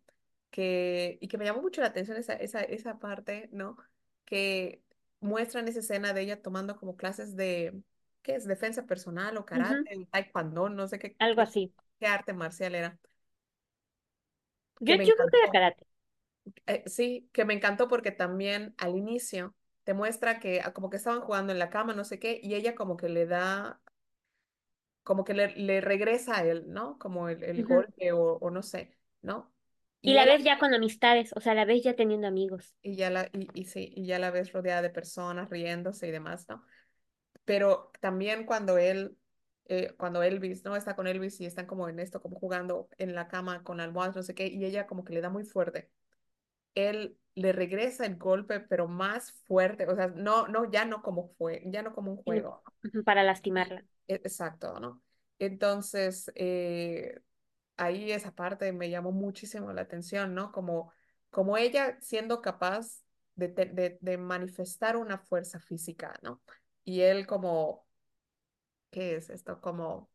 [0.51, 3.77] que, y que me llamó mucho la atención esa, esa, esa parte, ¿no?
[4.25, 4.83] Que
[5.21, 7.81] muestran esa escena de ella tomando como clases de,
[8.23, 8.45] ¿qué es?
[8.47, 11.73] Defensa personal o karate, taekwondo, no sé qué, Algo así.
[11.99, 12.99] qué arte marcial era,
[14.79, 15.87] Yo, yo creo que era karate.
[16.65, 20.97] Eh, sí, que me encantó porque también al inicio te muestra que ah, como que
[20.97, 23.81] estaban jugando en la cama, no sé qué, y ella como que le da
[25.03, 26.97] como que le, le regresa a él, ¿no?
[26.99, 29.51] Como el, el golpe o, o no sé, ¿no?
[30.03, 32.75] Y Y la ves ya con amistades, o sea, la ves ya teniendo amigos.
[32.81, 36.11] y ya la, y, y sí, y ya la ves rodeada de personas riéndose y
[36.11, 36.63] demás, ¿no?
[37.45, 39.17] Pero también cuando él,
[39.67, 40.75] eh, cuando Elvis, ¿no?
[40.77, 44.15] Está con Elvis y están como en esto, como jugando en la cama con almohadas,
[44.15, 45.91] no sé qué, y ella como que le da muy fuerte.
[46.75, 51.29] Él le regresa el golpe, pero más fuerte, o sea, no, no, ya no como
[51.37, 52.63] fue, ya no como un juego,
[53.05, 53.83] para lastimarla.
[54.07, 55.01] e- Exacto, ¿no?
[55.39, 57.19] Entonces, eh,
[57.77, 60.51] ahí esa parte me llamó muchísimo la atención, ¿no?
[60.51, 60.91] Como,
[61.29, 63.03] como ella siendo capaz
[63.36, 66.41] de, de, de manifestar una fuerza física, ¿no?
[66.84, 67.86] Y él como,
[68.89, 69.62] ¿qué es esto?
[69.62, 70.10] Como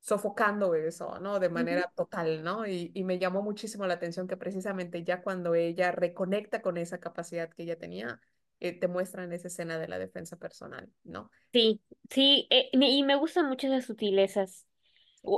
[0.00, 1.40] sofocando eso, ¿no?
[1.40, 2.66] De manera total, ¿no?
[2.66, 6.98] Y, y me llamó muchísimo la atención que precisamente ya cuando ella reconecta con esa
[7.00, 8.20] capacidad que ella tenía,
[8.60, 11.30] eh, te muestran esa escena de la defensa personal, ¿no?
[11.52, 11.80] Sí,
[12.10, 14.66] sí, eh, y me gustan mucho esas sutilezas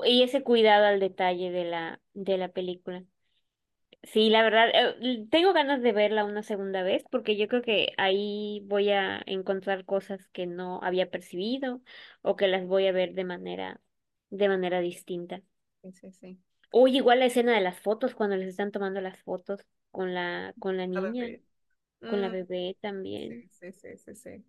[0.06, 3.04] y ese cuidado al detalle de la, de la película.
[4.04, 7.92] Sí, la verdad, eh, tengo ganas de verla una segunda vez porque yo creo que
[7.98, 11.82] ahí voy a encontrar cosas que no había percibido
[12.22, 13.80] o que las voy a ver de manera
[14.30, 15.42] de manera distinta.
[15.82, 16.38] Sí, sí, sí.
[16.70, 20.54] O igual la escena de las fotos, cuando les están tomando las fotos con la,
[20.58, 21.42] con la niña, ver,
[22.06, 23.40] con la mm, bebé también.
[23.50, 24.46] sí, sí, sí, sí, sí.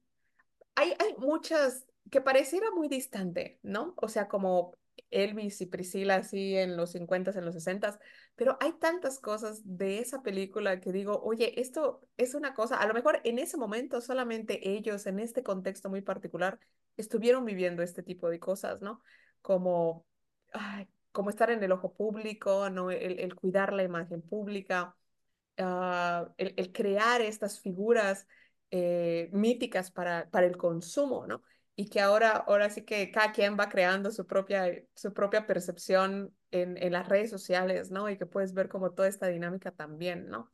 [0.75, 3.95] Hay, hay muchas que pareciera muy distante, ¿no?
[3.97, 4.75] O sea, como
[5.11, 7.99] Elvis y Priscila así en los 50 en los 60
[8.35, 12.87] pero hay tantas cosas de esa película que digo, oye, esto es una cosa, a
[12.87, 16.59] lo mejor en ese momento solamente ellos, en este contexto muy particular,
[16.97, 19.01] estuvieron viviendo este tipo de cosas, ¿no?
[19.41, 20.05] Como,
[21.11, 22.91] como estar en el ojo público, ¿no?
[22.91, 24.95] El, el cuidar la imagen pública
[25.57, 28.27] ah, el, el crear estas figuras
[28.71, 31.43] eh, míticas para, para el consumo, ¿no?
[31.79, 36.35] Y que ahora, ahora sí que cada quien va creando su propia, su propia percepción
[36.51, 38.09] en, en las redes sociales, ¿no?
[38.09, 40.51] Y que puedes ver como toda esta dinámica también, ¿no?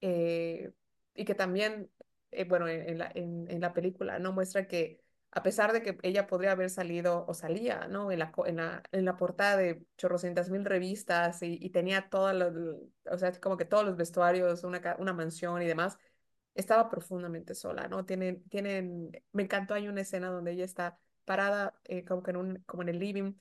[0.00, 0.70] Eh,
[1.14, 1.90] y que también,
[2.30, 4.30] eh, bueno, en, la, en, la película, ¿no?
[4.30, 5.00] Muestra que
[5.32, 8.12] a pesar de que ella podría haber salido o salía, ¿no?
[8.12, 12.52] En la, en la, en la portada de chorrocientas mil revistas y, tenía todas las,
[12.54, 15.98] o sea, como que todos los vestuarios, una, una mansión y demás,
[16.54, 18.04] estaba profundamente sola, ¿no?
[18.04, 22.36] Tienen, tienen, me encantó, hay una escena donde ella está parada eh, como que en
[22.36, 23.34] un, como en el living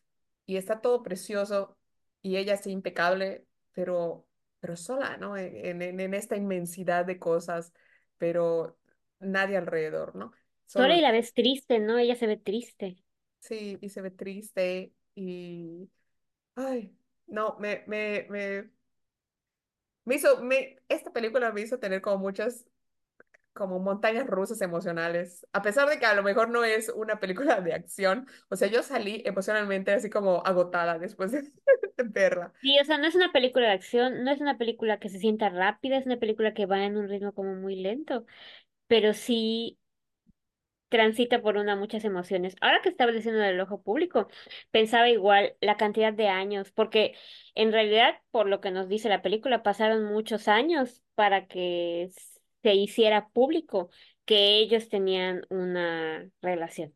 [0.46, 1.78] y está todo precioso
[2.22, 4.28] y ella así impecable, pero,
[4.60, 5.38] pero sola, ¿no?
[5.38, 7.74] En, en, en esta inmensidad de cosas,
[8.18, 8.78] pero
[9.20, 10.32] nadie alrededor, ¿no?
[10.66, 11.98] Sola Solo y la ves triste, ¿no?
[11.98, 13.04] Ella se ve triste.
[13.40, 15.90] Sí, y se ve triste y...
[16.56, 18.72] Ay, no, me, me, me,
[20.06, 22.66] me hizo, me, esta película me hizo tener como muchas,
[23.58, 27.62] como montañas rusas emocionales, a pesar de que a lo mejor no es una película
[27.62, 31.42] de acción, o sea, yo salí emocionalmente así como agotada después de,
[31.98, 32.54] de verla.
[32.62, 35.20] Sí, o sea, no es una película de acción, no es una película que se
[35.20, 38.26] sienta rápida, es una película que va en un ritmo como muy lento,
[38.88, 39.80] pero sí
[40.90, 42.56] transita por una muchas emociones.
[42.62, 44.28] Ahora que estaba diciendo del ojo público,
[44.72, 47.16] pensaba igual la cantidad de años, porque
[47.56, 52.10] en realidad, por lo que nos dice la película, pasaron muchos años para que
[52.64, 53.90] se hiciera público
[54.26, 56.94] que ellos tenían una relación.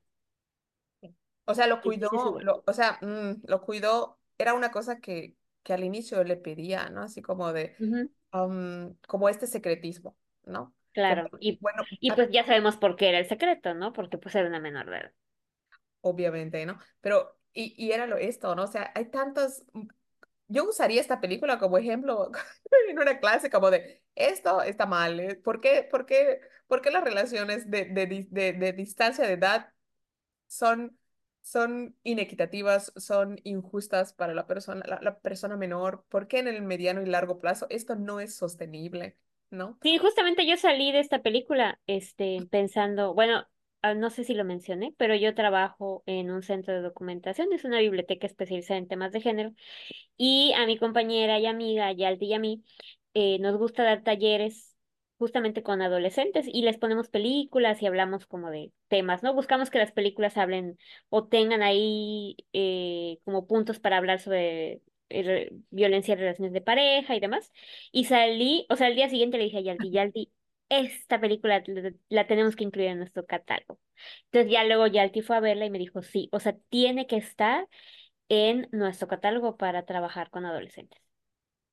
[1.45, 5.74] O sea, lo cuidó, lo, o sea, mm, lo cuidó, era una cosa que, que
[5.74, 7.02] al inicio le pedía, ¿no?
[7.02, 7.76] Así como de,
[8.32, 10.76] um, como este secretismo, ¿no?
[10.93, 11.30] Claro.
[11.39, 13.93] Y, bueno, y pues ya sabemos por qué era el secreto, ¿no?
[13.93, 15.13] Porque pues era una menor de edad.
[16.02, 16.80] obviamente, ¿no?
[17.02, 18.63] Pero, y, y era lo esto, ¿no?
[18.63, 19.63] O sea, hay tantos,
[20.51, 22.31] yo usaría esta película como ejemplo
[22.89, 25.35] en una clase como de, esto está mal, ¿eh?
[25.35, 29.73] ¿Por qué, por qué, por qué las relaciones de, de, de, de distancia de edad
[30.47, 30.97] son,
[31.41, 36.05] son inequitativas, son injustas para la persona, la, la persona menor?
[36.09, 39.17] ¿Por qué en el mediano y largo plazo esto no es sostenible,
[39.49, 39.79] ¿no?
[39.81, 43.47] Sí, justamente yo salí de esta película, este, pensando, bueno,
[43.96, 47.80] no sé si lo mencioné, pero yo trabajo en un centro de documentación, es una
[47.80, 49.54] biblioteca especializada en temas de género,
[50.17, 52.63] y a mi compañera y amiga, Yaldi y a mí,
[53.13, 54.76] eh, nos gusta dar talleres
[55.17, 59.34] justamente con adolescentes y les ponemos películas y hablamos como de temas, ¿no?
[59.36, 65.52] Buscamos que las películas hablen o tengan ahí eh, como puntos para hablar sobre eh,
[65.70, 67.52] violencia en relaciones de pareja y demás.
[67.91, 70.32] Y salí, o sea, al día siguiente le dije a Yaldi, Yaldi,
[70.71, 71.63] esta película
[72.10, 73.79] la, tenemos que incluir en nuestro catálogo.
[74.25, 77.17] Entonces ya luego Yalti fue a verla y me dijo, sí, o sea, tiene que
[77.17, 77.67] estar
[78.29, 81.01] en nuestro catálogo para trabajar con adolescentes.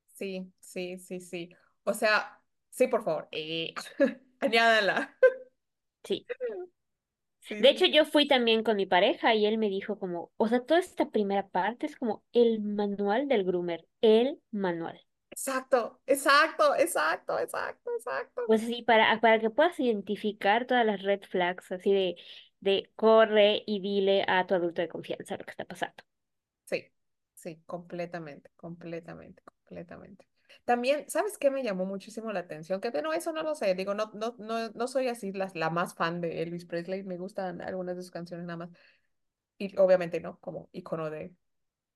[0.06, 1.50] Sí, sí, sí, sí.
[1.84, 3.74] O sea, sí, por favor, eh,
[4.40, 5.16] añádala.
[6.04, 6.26] Sí.
[7.40, 10.48] Sí, De hecho, yo fui también con mi pareja y él me dijo como, o
[10.48, 15.00] sea, toda esta primera parte es como el manual del groomer, el manual.
[15.38, 18.42] Exacto, exacto, exacto, exacto, exacto.
[18.46, 22.16] Pues sí, para, para que puedas identificar todas las red flags, así de,
[22.60, 26.02] de corre y dile a tu adulto de confianza lo que está pasando.
[26.64, 26.86] Sí,
[27.34, 30.26] sí, completamente, completamente, completamente.
[30.64, 32.80] También, ¿sabes qué me llamó muchísimo la atención?
[32.80, 35.70] Que no, eso no lo sé, digo, no, no, no, no soy así la, la
[35.70, 38.70] más fan de Elvis Presley, me gustan algunas de sus canciones nada más,
[39.58, 41.34] y obviamente no, como icono de,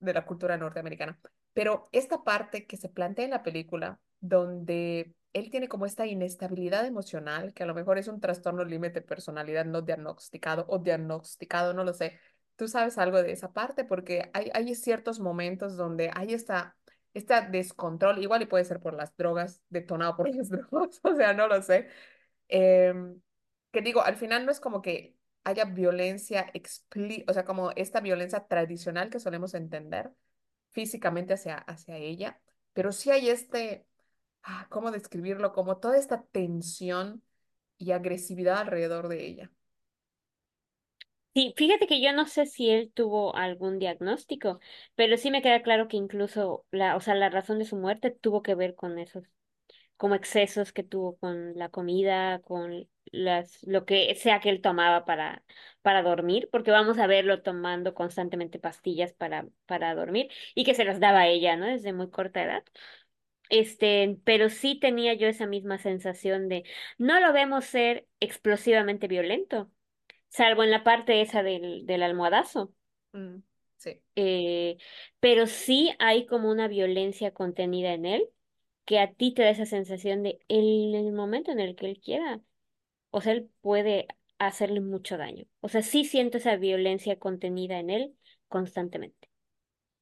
[0.01, 1.21] de la cultura norteamericana.
[1.53, 6.87] Pero esta parte que se plantea en la película, donde él tiene como esta inestabilidad
[6.87, 11.75] emocional, que a lo mejor es un trastorno límite de personalidad no diagnosticado o diagnosticado,
[11.75, 12.19] no lo sé.
[12.57, 13.85] ¿Tú sabes algo de esa parte?
[13.85, 16.77] Porque hay, hay ciertos momentos donde hay esta,
[17.15, 21.33] esta descontrol, igual y puede ser por las drogas, detonado por las drogas, o sea,
[21.35, 21.89] no lo sé.
[22.49, 23.21] Em,
[23.73, 28.01] que digo, al final no es como que haya violencia explícita, o sea, como esta
[28.01, 30.13] violencia tradicional que solemos entender
[30.73, 32.41] físicamente hacia, hacia ella,
[32.73, 33.87] pero sí hay este,
[34.45, 35.53] ah, ¿cómo describirlo?
[35.53, 37.23] Como toda esta tensión
[37.79, 39.53] y agresividad alrededor de ella.
[41.35, 44.61] Sí, fíjate que yo no sé si él tuvo algún diagnóstico,
[44.95, 48.11] pero sí me queda claro que incluso la, o sea, la razón de su muerte
[48.11, 49.25] tuvo que ver con esos,
[50.03, 55.05] como excesos que tuvo con la comida, con las, lo que sea que él tomaba
[55.05, 55.45] para,
[55.81, 60.85] para dormir, porque vamos a verlo tomando constantemente pastillas para, para dormir y que se
[60.85, 61.67] las daba a ella, ¿no?
[61.67, 62.65] Desde muy corta edad.
[63.49, 66.65] Este, pero sí tenía yo esa misma sensación de
[66.99, 69.71] no lo vemos ser explosivamente violento
[70.31, 72.75] salvo en la parte esa del, del almohadazo.
[73.13, 73.37] Mm,
[73.77, 74.03] sí.
[74.17, 74.79] Eh,
[75.21, 78.29] pero sí hay como una violencia contenida en él
[78.93, 81.99] que a ti te da esa sensación de en el momento en el que él
[82.05, 82.43] quiera,
[83.09, 84.07] o sea, él puede
[84.39, 85.47] hacerle mucho daño.
[85.61, 88.15] O sea, sí siento esa violencia contenida en él
[88.49, 89.31] constantemente.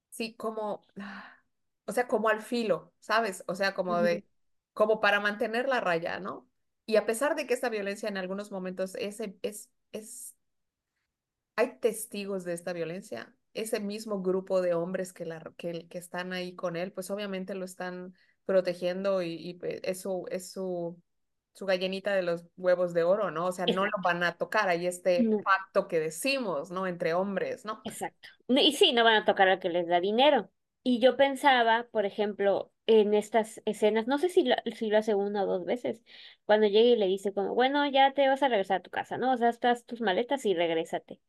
[0.08, 1.36] Sí, como, ah,
[1.84, 3.44] o sea, como al filo, ¿sabes?
[3.46, 4.26] O sea, como de,
[4.72, 6.50] como para mantener la raya, ¿no?
[6.84, 10.34] Y a pesar de que esta violencia en algunos momentos es, es, es
[11.54, 13.36] hay testigos de esta violencia.
[13.54, 17.54] Ese mismo grupo de hombres que, la, que, que están ahí con él, pues obviamente
[17.54, 21.00] lo están protegiendo y, y pues, es, su, es su,
[21.54, 23.46] su gallinita de los huevos de oro, ¿no?
[23.46, 24.68] O sea, no lo van a tocar.
[24.68, 26.86] Hay este No, pacto que decimos, ¿no?
[26.86, 27.82] Entre hombres, ¿no?
[27.84, 28.28] exacto.
[28.48, 30.50] Y sí, no van a tocar al que les da dinero.
[30.82, 35.14] Y yo pensaba, por ejemplo, en estas escenas, no sé si lo, si lo hace
[35.14, 36.02] una o dos veces,
[36.46, 39.18] cuando llega y le dice como, bueno, ya te vas a regresar a tu casa,
[39.18, 39.32] ¿no?
[39.32, 41.20] O sea, estás tus maletas y regrésate.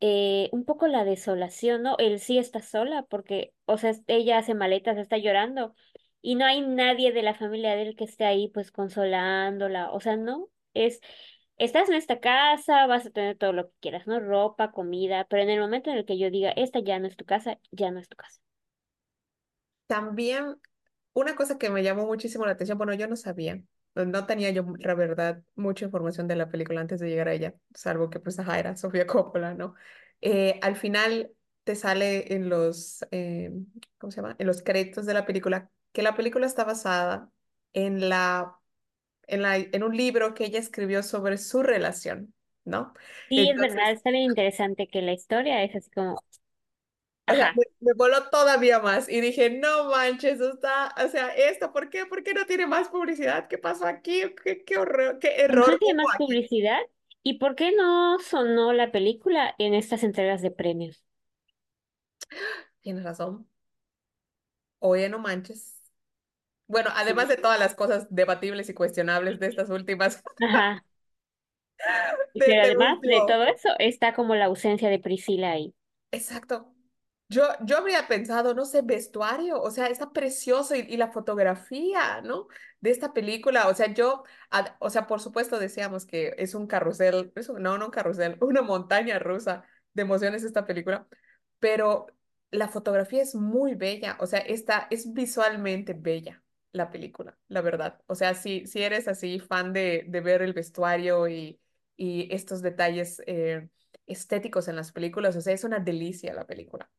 [0.00, 1.96] eh, un poco la desolación, ¿no?
[1.98, 5.74] Él sí está sola porque, o sea, ella hace maletas, está llorando
[6.22, 10.00] y no hay nadie de la familia de él que esté ahí pues consolándola, o
[10.00, 11.00] sea, no, es,
[11.58, 14.20] estás en esta casa, vas a tener todo lo que quieras, ¿no?
[14.20, 17.16] Ropa, comida, pero en el momento en el que yo diga, esta ya no es
[17.16, 18.40] tu casa, ya no es tu casa.
[19.86, 20.56] También
[21.14, 23.62] una cosa que me llamó muchísimo la atención, bueno, yo no sabía,
[23.94, 27.54] no tenía yo, la verdad, mucha información de la película antes de llegar a ella,
[27.74, 29.74] salvo que pues, ajá, era Sofía Coppola, ¿no?
[30.20, 31.32] Eh, al final
[31.64, 33.50] te sale en los, eh,
[33.98, 34.36] ¿cómo se llama?
[34.38, 37.32] En los créditos de la película, que la película está basada
[37.74, 38.58] en la,
[39.28, 42.94] en la, en un libro que ella escribió sobre su relación, ¿no?
[43.28, 46.22] Sí, es verdad, está bien interesante que la historia es así como,
[47.28, 51.28] O sea, ajá, me, me voló todavía más y dije, no manches, está, o sea,
[51.34, 52.06] esto, ¿por qué?
[52.06, 53.48] ¿Por qué no tiene más publicidad?
[53.48, 54.22] ¿Qué pasó aquí?
[54.44, 56.16] ¿Qué, qué horror, qué ¿por qué error no tiene más aquí?
[56.16, 56.78] publicidad?
[57.22, 61.04] ¿Y por qué no sonó la película en estas entregas de premios?
[62.80, 63.46] Tienes razón.
[64.78, 65.75] Oye, no manches.
[66.68, 70.84] Bueno, además de todas las cosas debatibles y cuestionables de estas últimas, Ajá.
[72.34, 75.74] de- Pero del además de todo eso, está como la ausencia de Priscila ahí.
[76.10, 76.72] Exacto.
[77.28, 82.20] Yo, yo habría pensado, no sé, vestuario, o sea, está precioso y, y la fotografía,
[82.22, 82.46] ¿no?
[82.80, 84.22] De esta película, o sea, yo,
[84.78, 88.38] o sea, por supuesto decíamos que es un carrusel, es un- no, no un carrusel,
[88.42, 91.08] una montaña rusa de emociones esta película,
[91.58, 92.06] pero
[92.52, 96.42] la fotografía es muy bella, o sea, esta es visualmente bella
[96.76, 98.00] la película, la verdad.
[98.06, 101.60] O sea, si, si eres así fan de, de ver el vestuario y,
[101.96, 103.68] y estos detalles eh,
[104.06, 106.90] estéticos en las películas, o sea, es una delicia la película.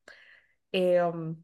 [0.71, 1.43] Eh, um,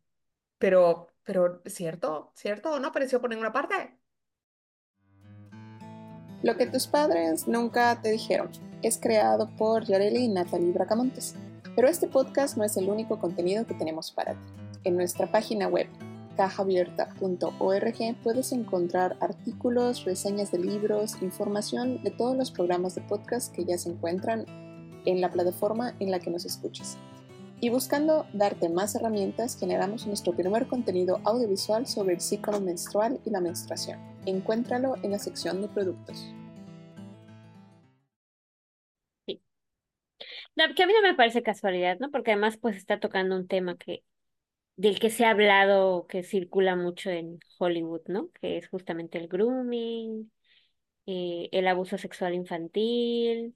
[0.58, 2.32] pero, pero, ¿cierto?
[2.36, 2.80] ¿Cierto?
[2.80, 3.98] ¿No apareció por ninguna parte?
[6.42, 8.50] Lo que tus padres nunca te dijeron
[8.82, 11.36] es creado por Yareli y Natalie Bracamontes.
[11.76, 14.48] Pero este podcast no es el único contenido que tenemos para ti.
[14.84, 15.88] En nuestra página web
[16.36, 23.66] cajaabierta.org puedes encontrar artículos, reseñas de libros, información de todos los programas de podcast que
[23.66, 24.46] ya se encuentran
[25.06, 26.98] en la plataforma en la que nos escuches.
[27.64, 33.30] Y buscando darte más herramientas, generamos nuestro primer contenido audiovisual sobre el ciclo menstrual y
[33.30, 34.00] la menstruación.
[34.26, 36.34] Encuéntralo en la sección de productos.
[39.26, 39.42] Sí.
[40.76, 42.12] Que a mí no me parece casualidad, ¿no?
[42.12, 44.04] Porque además pues está tocando un tema que
[44.76, 48.30] del que se ha hablado, que circula mucho en Hollywood, ¿no?
[48.42, 50.32] Que es justamente el grooming,
[51.08, 53.56] eh, el abuso sexual infantil.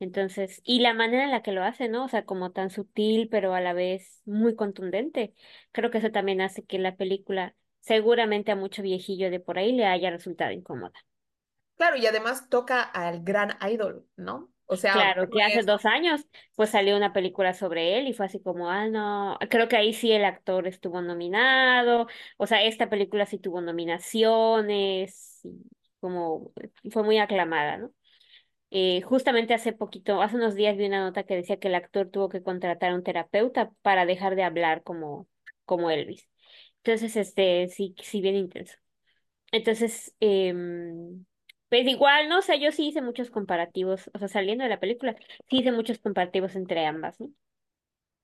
[0.00, 2.04] Entonces, y la manera en la que lo hace, ¿no?
[2.06, 5.34] O sea, como tan sutil, pero a la vez muy contundente.
[5.72, 9.72] Creo que eso también hace que la película, seguramente a mucho viejillo de por ahí,
[9.72, 10.92] le haya resultado incómoda.
[11.76, 14.51] Claro, y además toca al gran idol, ¿no?
[14.72, 15.66] O sea, no Claro, que hace es...
[15.66, 19.68] dos años, pues salió una película sobre él y fue así como, ah, no, creo
[19.68, 22.06] que ahí sí el actor estuvo nominado,
[22.38, 25.50] o sea, esta película sí tuvo nominaciones, y
[26.00, 26.52] como
[26.90, 27.92] fue muy aclamada, ¿no?
[28.70, 32.08] Eh, justamente hace poquito, hace unos días vi una nota que decía que el actor
[32.10, 35.28] tuvo que contratar a un terapeuta para dejar de hablar como,
[35.66, 36.28] como Elvis.
[36.78, 38.76] Entonces, este, sí, sí, bien intenso.
[39.52, 41.24] Entonces, em,
[41.72, 42.40] Pues igual, ¿no?
[42.40, 45.16] O sea, yo sí hice muchos comparativos, o sea, saliendo de la película,
[45.48, 47.30] sí hice muchos comparativos entre ambas, ¿no?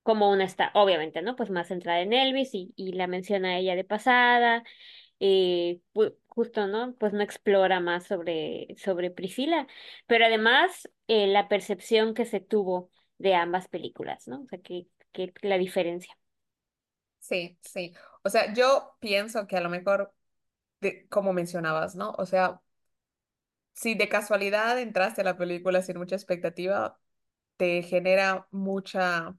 [0.02, 1.36] Como una está, obviamente, ¿no?
[1.36, 4.64] Pues más centrada en Elvis y, y la menciona ella de pasada,
[5.20, 5.80] eh,
[6.28, 6.94] justo, ¿no?
[6.96, 9.66] Pues no explora más sobre, sobre Priscila,
[10.06, 14.42] pero además eh, la percepción que se tuvo de ambas películas, ¿no?
[14.42, 14.60] O sea,
[15.42, 16.16] la diferencia.
[17.20, 17.94] Sí, sí.
[18.22, 20.14] O sea, yo pienso que a lo mejor,
[20.80, 22.12] de, como mencionabas, ¿no?
[22.18, 22.62] O sea,
[23.80, 26.98] si de casualidad entraste a la película sin mucha expectativa,
[27.56, 29.36] te genera mucha,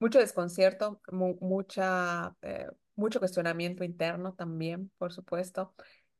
[0.00, 5.74] mucho desconcierto, mu- mucha, eh, mucho cuestionamiento interno también, por supuesto.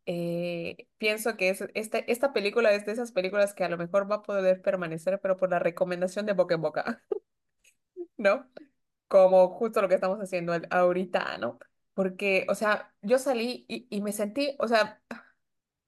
[0.07, 4.11] Eh, pienso que es, este, esta película es de esas películas que a lo mejor
[4.11, 7.03] va a poder permanecer, pero por la recomendación de boca en boca,
[8.17, 8.49] ¿no?
[9.09, 11.59] como justo lo que estamos haciendo ahorita, ¿no?
[11.95, 15.03] Porque, o sea, yo salí y, y me sentí, o sea,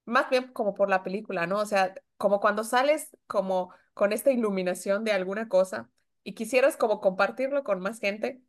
[0.09, 1.59] más bien como por la película, ¿no?
[1.59, 5.89] O sea, como cuando sales como con esta iluminación de alguna cosa
[6.23, 8.41] y quisieras como compartirlo con más gente.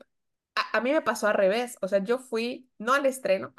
[0.56, 3.54] A, a mí me pasó al revés, o sea, yo fui, no al estreno,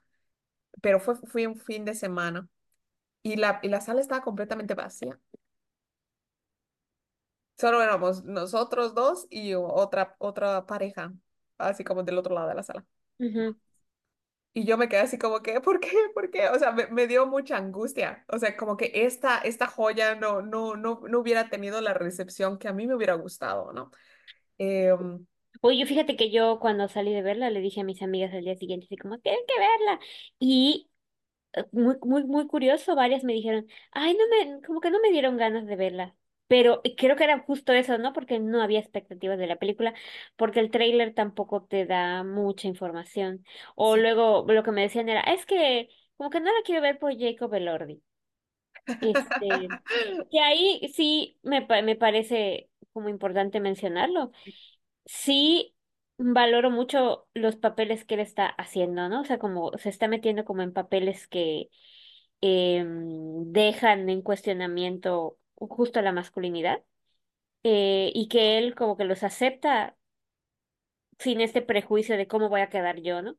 [0.81, 2.47] pero fue, fui un fin de semana
[3.23, 5.19] y la, y la sala estaba completamente vacía.
[7.57, 11.13] Solo éramos nosotros dos y otra, otra pareja,
[11.57, 12.85] así como del otro lado de la sala.
[13.19, 13.55] Ujú.
[14.53, 15.89] Y yo me quedé así como que, ¿por qué?
[16.13, 16.49] ¿Por qué?
[16.49, 18.25] O sea, me, me dio mucha angustia.
[18.27, 22.57] O sea, como que esta, esta joya no, no, no, no hubiera tenido la recepción
[22.57, 23.91] que a mí me hubiera gustado, ¿no?
[24.57, 25.25] Em,
[25.61, 28.55] Oye, fíjate que yo cuando salí de verla le dije a mis amigas al día
[28.55, 29.99] siguiente, así como, tienen que verla.
[30.39, 30.89] Y
[31.53, 35.11] eh, muy, muy, muy curioso, varias me dijeron, ay, no me, como que no me
[35.11, 36.15] dieron ganas de verla.
[36.51, 38.11] Pero creo que era justo eso, ¿no?
[38.13, 39.93] Porque no había expectativas de la película,
[40.35, 43.45] porque el tráiler tampoco te da mucha información.
[43.75, 44.01] O sí.
[44.01, 47.17] luego lo que me decían era, es que como que no la quiero ver por
[47.17, 48.03] Jacob Elordi.
[48.99, 49.73] Este,
[50.31, 54.31] que ahí sí me, me parece como importante mencionarlo
[55.05, 55.75] sí
[56.17, 59.21] valoro mucho los papeles que él está haciendo, ¿no?
[59.21, 61.69] O sea, como se está metiendo como en papeles que
[62.41, 65.37] em, dejan en cuestionamiento
[65.69, 66.83] justo la masculinidad
[67.63, 69.97] eh, y que él como que los acepta
[71.19, 73.35] sin este prejuicio de cómo voy a quedar yo, ¿no?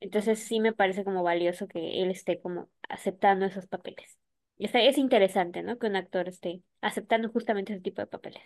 [0.00, 4.18] Entonces sí me parece como valioso que él esté como aceptando esos papeles.
[4.58, 5.78] Y está- es interesante, ¿no?
[5.78, 8.42] Que un actor esté aceptando justamente ese tipo de papeles.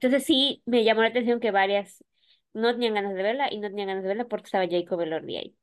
[0.00, 2.04] Entonces sí me llamó la atención que varias
[2.54, 5.36] no tenían ganas de verla y no tenían ganas de verla porque estaba Jacob Elordi
[5.36, 5.56] ahí.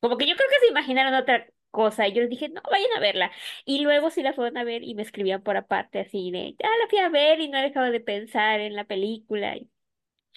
[0.00, 2.92] Como que yo creo que se imaginaron otra cosa y yo les dije, no, vayan
[2.96, 3.32] a verla.
[3.66, 6.68] Y luego sí la fueron a ver y me escribían por aparte así de, ah,
[6.82, 9.56] la fui a ver y no he dejado de pensar en la película.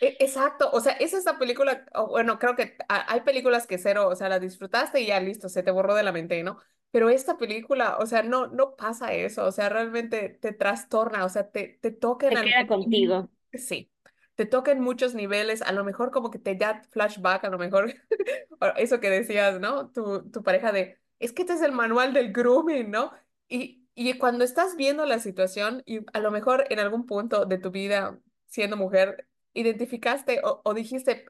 [0.02, 4.16] E- Exacto, o sea, es esa película, bueno, creo que hay películas que cero, o
[4.16, 6.60] sea, la disfrutaste y ya listo, se te borró de la mente, ¿no?
[6.92, 11.30] Pero esta película, o sea, no, no pasa eso, o sea, realmente te trastorna, o
[11.30, 13.30] sea, te, te toca al- queda contigo.
[13.54, 13.92] Sí,
[14.36, 17.58] te toca en muchos niveles, a lo mejor como que te da flashback, a lo
[17.58, 17.94] mejor
[18.78, 19.92] eso que decías, ¿no?
[19.92, 23.12] Tu, tu pareja de, es que este es el manual del grooming, ¿no?
[23.48, 27.58] Y, y cuando estás viendo la situación y a lo mejor en algún punto de
[27.58, 31.26] tu vida siendo mujer, identificaste o, o dijiste,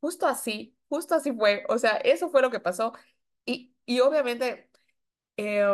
[0.00, 2.92] justo así, justo así fue, o sea, eso fue lo que pasó.
[3.44, 4.70] Y, y obviamente
[5.36, 5.66] eh,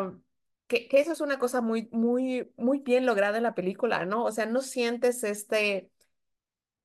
[0.66, 4.24] que, eso es una cosa muy, muy, muy bien lograda en la película, ¿no?
[4.24, 5.90] O sea, no sientes este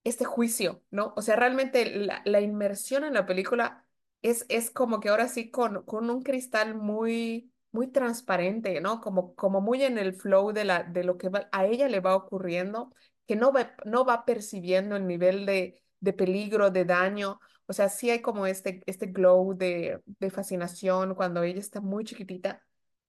[0.03, 1.13] este juicio, ¿no?
[1.15, 3.86] O sea, realmente la, la inmersión en la película
[4.22, 9.01] es, es como que ahora sí con, con un cristal muy, muy transparente, ¿no?
[9.01, 11.99] Como, como muy en el flow de, la, de lo que va- a ella le
[11.99, 12.93] va ocurriendo,
[13.28, 17.39] que no va, no va percibiendo el nivel de, de peligro, de daño.
[17.67, 22.03] O sea, sí hay como este, este glow de, de fascinación cuando ella está muy
[22.05, 22.61] chiquitita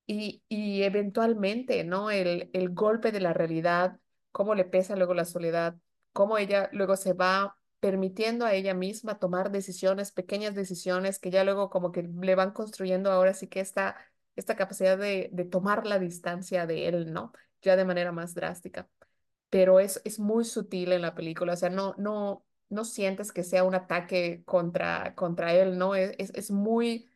[0.06, 2.10] y, y eventualmente, ¿no?
[2.10, 3.98] El, el golpe de la realidad,
[4.32, 5.76] cómo le pesa luego la soledad
[6.12, 11.44] cómo ella luego se va permitiendo a ella misma tomar decisiones, pequeñas decisiones que ya
[11.44, 13.96] luego como que le van construyendo ahora sí que esta,
[14.36, 17.32] esta capacidad de, de tomar la distancia de él, ¿no?
[17.62, 18.88] Ya de manera más drástica.
[19.50, 23.42] Pero es, es muy sutil en la película, o sea, no, no, no sientes que
[23.44, 25.96] sea un ataque contra, contra él, ¿no?
[25.96, 27.10] Es, es, muy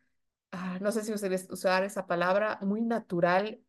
[0.53, 3.63] ah, no sé si ustedes usar esa palabra, muy natural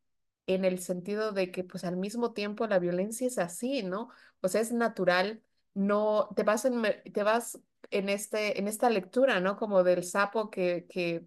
[0.48, 4.10] en el sentido de que pues al mismo tiempo la violencia es así, ¿no?
[4.42, 5.44] O sea, es natural,
[5.78, 6.82] no, te vas en,
[7.14, 7.60] te vas
[7.92, 9.58] en este, en esta lectura, ¿no?
[9.58, 11.26] Como del sapo que, que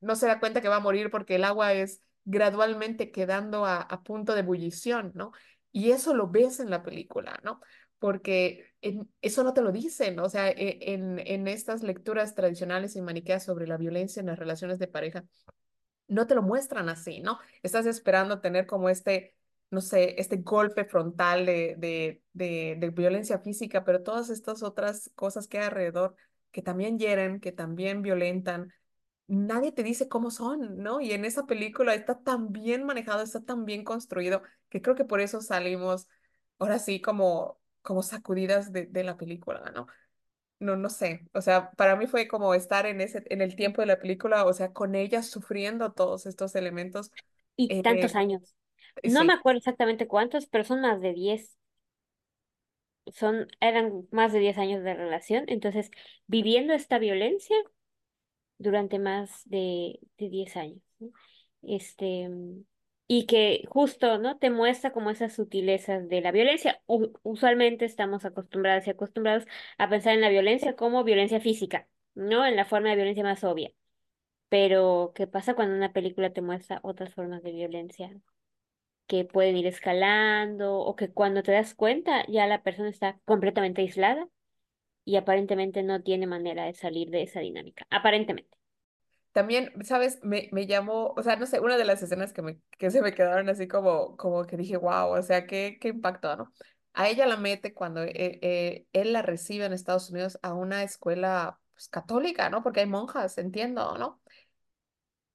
[0.00, 3.80] no se da cuenta que va a morir porque el agua es gradualmente quedando a,
[3.80, 5.32] a punto de ebullición, ¿no?
[5.72, 7.60] Y eso lo ves en la película, ¿no?
[7.98, 12.96] Porque en- eso no te lo dicen, o sea, e- en, en estas lecturas tradicionales
[12.96, 15.24] y maniqueas sobre la violencia en las relaciones de pareja,
[16.08, 17.38] no te lo muestran así, ¿no?
[17.62, 19.36] Estás esperando tener como este,
[19.72, 25.10] no sé, este golpe frontal de, de, de, de violencia física, pero todas estas otras
[25.16, 26.16] cosas que hay alrededor,
[26.52, 28.72] que también hieren, que también violentan,
[29.28, 31.00] nadie te dice cómo son, ¿no?
[31.00, 35.04] Y en esa película está tan bien manejado, está tan bien construido, que creo que
[35.04, 36.08] por eso salimos
[36.58, 39.86] ahora sí como, como sacudidas de, de la película, ¿no?
[40.60, 43.80] No, no sé, o sea, para mí fue como estar en ese, en el tiempo
[43.82, 47.10] de la película, o sea, con ella sufriendo todos estos elementos.
[47.56, 48.54] Y tantos Eh, años.
[49.04, 51.56] No me acuerdo exactamente cuántos, pero son más de diez
[53.12, 55.44] Son, eran más de 10 años de relación.
[55.48, 55.90] Entonces,
[56.26, 57.56] viviendo esta violencia
[58.58, 60.80] durante más de, de 10 años.
[60.98, 61.10] ¿no?
[61.62, 62.28] Este,
[63.08, 64.38] y que justo, ¿no?
[64.38, 66.82] Te muestra como esas sutilezas de la violencia.
[66.86, 69.44] U- usualmente estamos acostumbradas y acostumbrados
[69.78, 72.46] a pensar en la violencia como violencia física, ¿no?
[72.46, 73.72] En la forma de violencia más obvia.
[74.50, 78.12] Pero, ¿qué pasa cuando una película te muestra otras formas de violencia
[79.12, 83.82] que pueden ir escalando o que cuando te das cuenta ya la persona está completamente
[83.82, 84.28] aislada
[85.04, 87.86] y aparentemente no tiene manera de salir de esa dinámica?
[87.90, 88.58] Aparentemente.
[89.32, 90.20] también, ¿sabes?
[90.22, 93.02] Me, me llamó, o sea, no sé, una de las escenas que, me, que se
[93.02, 96.52] me quedaron así como, como que dije, wow, o sea, qué, qué impacto, ¿no?
[96.94, 100.82] A ella la mete cuando eh, eh, él la recibe en Estados Unidos a una
[100.82, 102.62] escuela pues, católica, ¿no?
[102.62, 104.21] Porque hay monjas, entiendo, ¿no?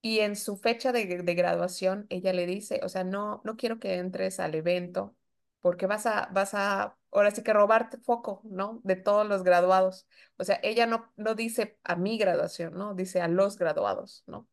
[0.08, 3.80] Y en su fecha de, de graduación, ella le dice, o sea, no, no quiero
[3.80, 5.16] que entres al evento
[5.62, 8.80] porque vas a, vas a, ahora sí que robarte foco, ¿no?
[8.86, 10.08] De todos los graduados.
[10.38, 12.93] O sea, ella no, no dice a mi graduación, ¿no?
[12.95, 14.47] Dice a los graduados, ¿no?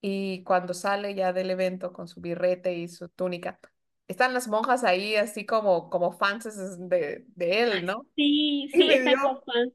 [0.00, 3.58] Y cuando sale ya del evento con su birrete y su túnica,
[4.06, 6.44] están las monjas ahí así como, como fans
[6.88, 8.06] de, de él, ¿no?
[8.16, 9.72] Sí, sí, están como fans.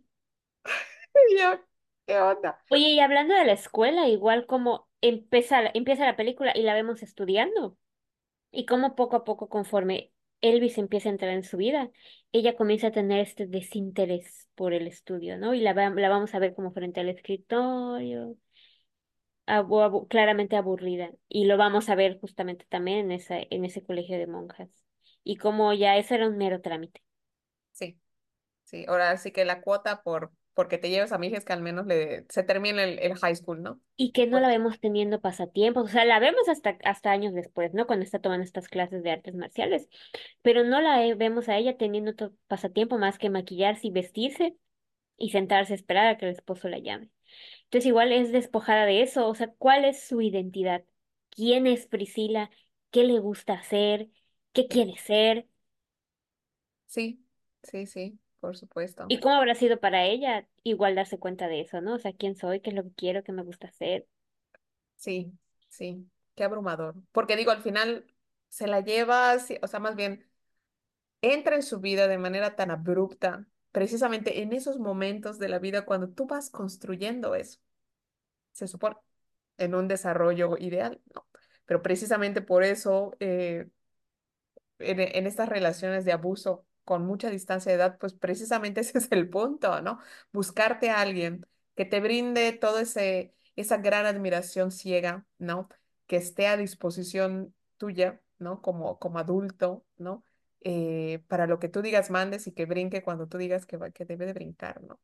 [1.32, 1.60] y yo,
[2.06, 2.60] ¿qué onda?
[2.70, 6.74] Oye, y hablando de la escuela, igual como empieza, la- empieza la película y la
[6.74, 7.78] vemos estudiando,
[8.52, 11.92] y como poco a poco, conforme Elvis empieza a entrar en su vida,
[12.34, 15.54] ella comienza a tener este desinterés por el estudio, ¿no?
[15.56, 18.38] Y la, va- la vamos a ver como frente al escritorio,
[19.46, 23.84] abu- abu- claramente aburrida, y lo vamos a ver justamente también en esa, en ese
[23.84, 24.70] colegio de monjas,
[25.24, 27.02] y como ya eso era un mero trámite.
[27.72, 28.00] Sí.
[28.66, 31.54] Sí, ahora sí que la cuota por porque te lleves a mi hija es que
[31.54, 33.82] al menos le, se termine el, el high school, ¿no?
[33.96, 37.74] Y que no la vemos teniendo pasatiempos, o sea, la vemos hasta, hasta años después,
[37.76, 37.86] ¿no?
[37.86, 39.88] Cuando está tomando estas clases de artes marciales,
[40.44, 44.58] pero no la vemos a ella teniendo otro pasatiempo más que maquillarse y vestirse
[45.18, 47.10] y sentarse a esperar a que el esposo la llame.
[47.66, 50.86] Entonces igual es despojada de eso, o sea, ¿cuál es su identidad?
[51.32, 52.52] ¿Quién es Priscila?
[52.92, 54.10] ¿Qué le gusta hacer?
[54.54, 55.48] ¿Qué quiere ser?
[56.86, 57.26] sí,
[57.64, 59.06] sí, sí, por supuesto.
[59.08, 61.94] ¿Y cómo habrá sido para ella igual darse cuenta de eso, ¿no?
[61.96, 62.60] O sea, ¿quién soy?
[62.60, 63.24] ¿Qué es lo que quiero?
[63.24, 64.06] ¿Qué me gusta hacer?
[64.98, 65.32] Sí,
[65.70, 66.96] sí, qué abrumador.
[67.14, 68.06] Porque digo, al final
[68.50, 70.26] se la lleva, o sea, más bien
[71.22, 75.86] entra en su vida de manera tan abrupta, precisamente en esos momentos de la vida
[75.86, 77.62] cuando tú vas construyendo eso,
[78.52, 78.98] se supone,
[79.58, 81.28] en un desarrollo ideal, ¿no?
[81.66, 83.70] Pero precisamente por eso eh,
[84.80, 89.12] en, en estas relaciones de abuso con mucha distancia de edad, pues precisamente ese es
[89.12, 90.00] el punto, ¿no?
[90.32, 95.70] Buscarte a alguien que te brinde todo ese, esa gran admiración ciega, ¿no?
[96.08, 98.62] Que esté a disposición tuya, ¿no?
[98.62, 100.24] Como, como adulto, ¿no?
[100.62, 104.06] Eh, para lo que tú digas mandes y que brinque cuando tú digas que, que
[104.06, 105.00] debe de brincar, ¿no?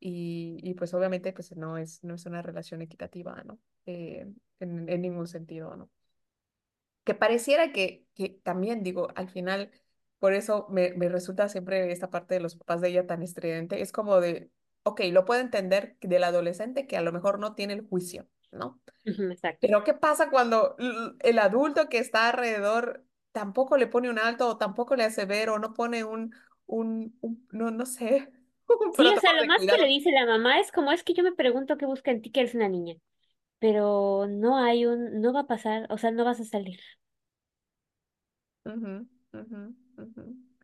[0.00, 3.58] Y, y pues obviamente pues no es, no es una relación equitativa, ¿no?
[3.86, 4.26] Eh,
[4.60, 5.90] en, en ningún sentido, ¿no?
[7.04, 9.70] que pareciera que, que también digo, al final,
[10.24, 13.82] por eso me, me resulta siempre esta parte de los papás de ella tan estridente,
[13.82, 14.50] es como de,
[14.84, 18.80] ok, lo puedo entender del adolescente que a lo mejor no tiene el juicio, ¿no?
[19.04, 19.60] Exacto.
[19.60, 20.76] Pero ¿qué pasa cuando
[21.20, 25.50] el adulto que está alrededor tampoco le pone un alto o tampoco le hace ver
[25.50, 26.34] o no pone un,
[26.66, 28.32] un, un- no, no sé,
[28.92, 31.22] Sí, o sea, lo más que le dice la mamá es como, es que yo
[31.24, 32.94] me pregunto qué busca en ti que eres una niña,
[33.60, 36.80] pero no hay un, no va a pasar, o sea, no vas a salir.
[38.66, 39.06] Ujú,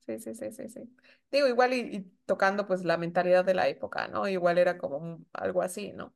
[0.06, 0.96] Sí, sí, sí, sí, sí.
[1.30, 4.26] Digo, igual y, y tocando pues la mentalidad de la época, ¿no?
[4.28, 6.14] Igual era como un- algo así, ¿no?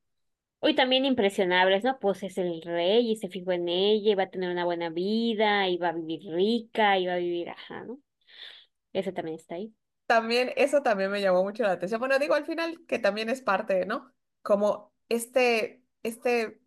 [0.61, 1.99] Hoy también impresionables, ¿no?
[2.01, 4.89] Pues es el rey y se fijó en ella y va a tener una buena
[4.91, 8.01] vida y va a vivir rica y va a vivir, ajá, ¿no?
[8.95, 9.75] Ese también está ahí.
[10.07, 11.99] También, eso también me llamó mucho la atención.
[12.01, 14.15] Bueno, digo, al final que también es parte, ¿no?
[14.43, 16.61] Como este, este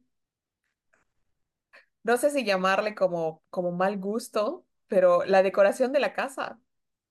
[2.04, 6.60] no sé si llamarle como, como mal gusto, pero la decoración de la casa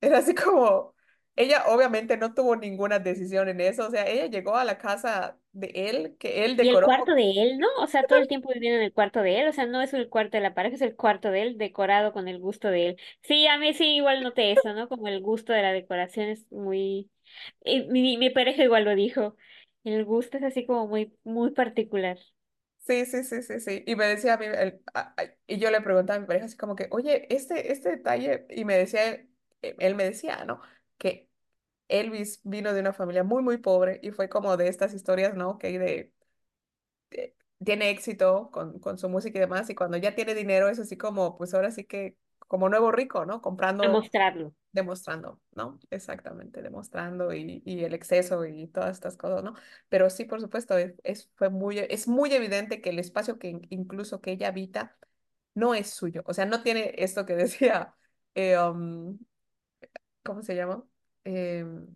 [0.01, 0.95] era así como,
[1.37, 5.39] ella obviamente no tuvo ninguna decisión en eso, o sea, ella llegó a la casa
[5.53, 6.83] de él, que él Y el decoró.
[6.83, 7.67] cuarto de él, ¿no?
[7.81, 9.49] O sea, todo el tiempo viviendo en el cuarto de él.
[9.49, 12.13] O sea, no es el cuarto de la pareja, es el cuarto de él decorado
[12.15, 12.97] con el gusto de él.
[13.23, 14.89] Sí, a mí sí igual noté eso, ¿no?
[14.89, 17.11] Como el gusto de la decoración es muy...
[17.65, 19.37] y mi, mi pareja igual lo dijo.
[19.85, 22.19] El gusto es así como muy, muy particular.
[22.87, 23.83] Sí, sí, sí, sí, sí.
[23.87, 25.15] Y me decía a mí, el- a-
[25.49, 28.65] y yo le preguntaba a mi pareja así como que, oye, este, este detalle, y
[28.65, 29.29] me decía, él,
[29.63, 30.61] eh, él me decía, ¿no?
[30.97, 31.29] Que
[31.89, 35.59] Elvis vino de una familia muy, muy pobre y fue como de estas historias, ¿no?
[35.59, 36.13] Que de,
[37.11, 40.79] de- tiene éxito con, con su música y demás, y cuando ya tiene dinero es
[40.81, 42.17] así como, pues ahora sí que,
[42.49, 43.43] como nuevo rico, ¿no?
[43.43, 44.55] Comprando mostrarlo.
[44.77, 45.81] Demostrando, ¿no?
[45.91, 49.55] Exactamente, demostrando y, y el exceso y todas estas cosas, ¿no?
[49.91, 53.49] Pero sí, por supuesto, es, es- fue muy, es muy evidente que el espacio que
[53.51, 54.97] in- incluso que ella habita
[55.55, 57.95] no es suyo, o sea, no tiene esto que decía,
[58.37, 59.19] eh, um,
[60.25, 60.85] ¿cómo se llama?
[61.25, 61.87] Em,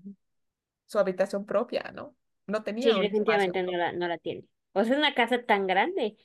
[0.86, 2.16] su habitación propia, ¿no?
[2.46, 4.44] No tenía Sí, definitivamente no la, no la tiene.
[4.72, 6.16] O sea, es una casa tan grande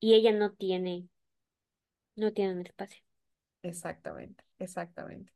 [0.00, 1.08] y ella no tiene,
[2.16, 3.02] no tiene un espacio.
[3.62, 5.32] Exactamente, exactamente.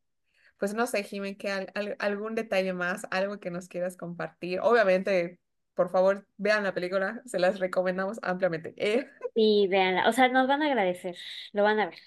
[0.62, 4.60] Pues no sé, Jimen, que al- al- algún detalle más, algo que nos quieras compartir.
[4.60, 5.40] Obviamente,
[5.74, 8.74] por favor, vean la película, se las recomendamos ampliamente.
[8.76, 11.16] Eh, Y véanla, o sea, nos van a agradecer,
[11.52, 11.98] lo van a ver.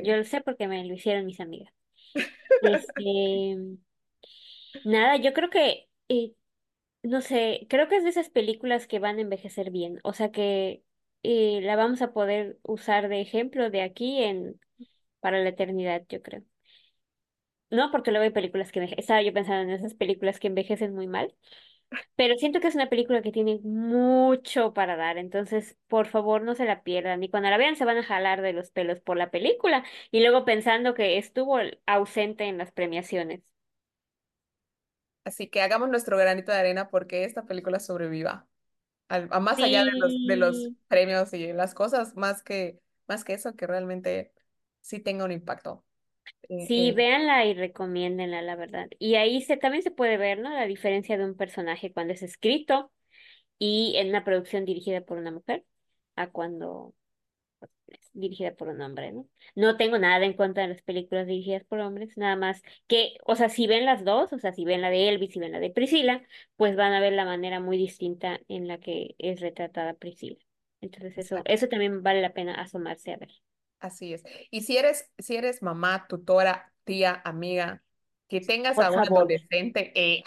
[0.00, 1.72] Yo sí, lo sé porque me lo hicieron mis amigas.
[2.60, 3.56] Este,
[4.82, 6.34] nada, yo creo que, eh,
[7.02, 10.00] no sé, creo que es de esas películas que van a envejecer bien.
[10.04, 10.84] O sea que
[11.22, 14.60] eh, la vamos a poder usar de ejemplo de aquí en
[15.20, 16.44] para la eternidad, yo creo.
[17.74, 20.94] No, porque luego hay películas que enveje- estaba yo pensando en esas películas que envejecen
[20.94, 21.34] muy mal.
[22.16, 26.54] Pero siento que es una película que tiene mucho para dar, entonces por favor no
[26.54, 27.22] se la pierdan.
[27.24, 30.20] Y cuando la vean se van a jalar de los pelos por la película y
[30.20, 33.42] luego pensando que estuvo ausente en las premiaciones.
[35.24, 38.46] Así que hagamos nuestro granito de arena porque esta película sobreviva.
[39.08, 43.24] Al- a más allá de los, de los premios y las cosas, más que, más
[43.24, 44.32] que eso, que realmente
[44.82, 45.84] sí tenga un impacto.
[46.56, 48.88] Sí, véanla y recomiéndenla, la verdad.
[48.98, 50.50] Y ahí se, también se puede ver, ¿no?
[50.50, 52.92] La diferencia de un personaje cuando es escrito
[53.58, 55.64] y en una producción dirigida por una mujer
[56.16, 56.94] a cuando
[57.88, 59.28] es dirigida por un hombre, ¿no?
[59.54, 63.36] No tengo nada en contra de las películas dirigidas por hombres, nada más que, o
[63.36, 65.60] sea, si ven las dos, o sea, si ven la de Elvis y ven la
[65.60, 66.22] de Priscila,
[66.56, 70.36] pues van a ver la manera muy distinta en la que es retratada Priscila.
[70.80, 73.30] Entonces eso, eso también vale la pena asomarse a ver.
[73.84, 74.22] Así es.
[74.50, 77.84] Y si eres, si eres mamá, tutora, tía, amiga,
[78.28, 80.24] que tengas Por a un favor, adolescente, eh,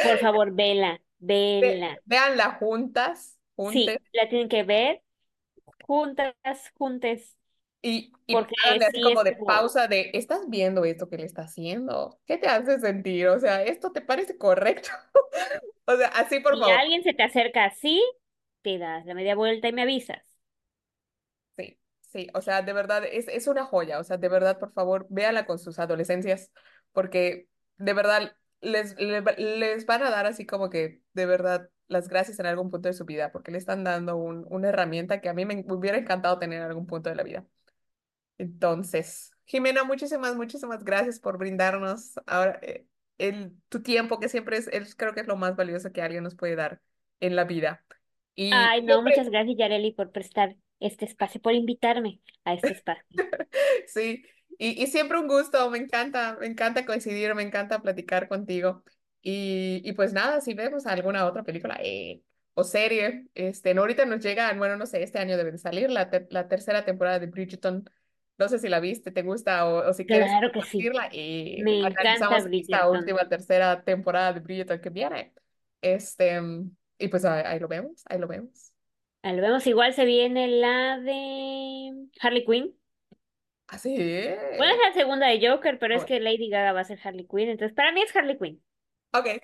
[0.00, 1.00] por favor, vela,
[1.58, 2.00] ve- vela.
[2.04, 5.02] véanla juntas, juntes, Sí, la tienen que ver
[5.86, 6.36] juntas,
[6.78, 7.36] juntes,
[7.82, 11.42] y, y porque así sí como de pausa de, ¿estás viendo esto que le está
[11.42, 12.18] haciendo?
[12.26, 13.28] ¿Qué te hace sentir?
[13.28, 14.88] O sea, ¿esto te parece correcto?
[15.86, 16.80] O sea, así por si favor.
[16.80, 18.02] alguien se te acerca así,
[18.62, 20.22] te das la media vuelta y me avisas.
[22.14, 25.06] Sí, o sea, de verdad, es, es una joya, o sea, de verdad, por favor,
[25.10, 26.52] véala con sus adolescencias,
[26.92, 27.48] porque
[27.78, 32.38] de verdad les, le- les van a dar así como que, de verdad, las gracias
[32.38, 35.34] en algún punto de su vida, porque le están dando un, una herramienta que a
[35.34, 37.44] mí me hubiera encantado tener en algún punto de la vida.
[38.38, 42.86] Entonces, Jimena, muchísimas, muchísimas gracias por brindarnos ahora eh,
[43.18, 46.24] el, tu tiempo, que siempre es, es, creo que es lo más valioso que alguien
[46.24, 46.80] nos puede dar
[47.20, 47.84] en la vida.
[48.36, 50.56] Y Ay, no, muchas gracias, Yareli, por prestar
[50.86, 53.04] este espacio, por invitarme a este espacio.
[53.86, 54.24] Sí,
[54.58, 58.82] y, y siempre un gusto, me encanta, me encanta coincidir, me encanta platicar contigo.
[59.22, 62.22] Y, y pues nada, si vemos alguna otra película eh,
[62.54, 65.90] o serie, este, no, ahorita nos llega, bueno, no sé, este año debe de salir
[65.90, 67.88] la, ter- la tercera temporada de Bridgerton.
[68.38, 70.90] No sé si la viste, te gusta o, o si quieres Claro que sí.
[71.12, 75.32] y Me encanta esta última tercera temporada de Bridgerton que viene.
[75.80, 76.40] Este,
[76.98, 78.73] y pues ahí, ahí lo vemos, ahí lo vemos.
[79.24, 82.78] Ah, lo vemos, igual se viene la de Harley Quinn.
[83.68, 83.94] Así
[84.56, 84.88] Bueno, es es.
[84.88, 87.50] la segunda de Joker, pero es Bueno, que Lady Gaga va a ser Harley Quinn,
[87.50, 88.60] entonces para mí es Harley Quinn.
[89.12, 89.40] Ok.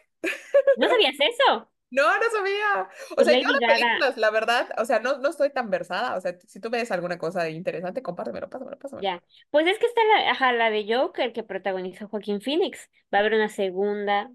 [0.76, 1.70] ¿No sabías eso?
[1.91, 2.89] No, no sabía.
[3.16, 5.51] O Pues sea, yo Lady de Gaga, películas, la verdad, o sea, no, no estoy
[5.53, 6.16] tan versada.
[6.16, 9.09] O sea, si tú ves alguna cosa interesante, compártemelo, pásamelo, pásamelo.
[9.09, 9.22] ya.
[9.51, 12.91] Pues es que está la, ajá, la de Joker que protagonizó Joaquín Phoenix.
[13.12, 14.31] Va a haber una segunda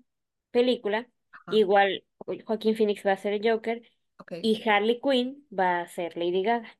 [0.52, 1.08] película.
[1.32, 3.82] Ajá, Igual Jo- Joaquín Phoenix va a ser el Joker
[4.41, 6.78] y Harley Quinn va a ser Lady Gaga.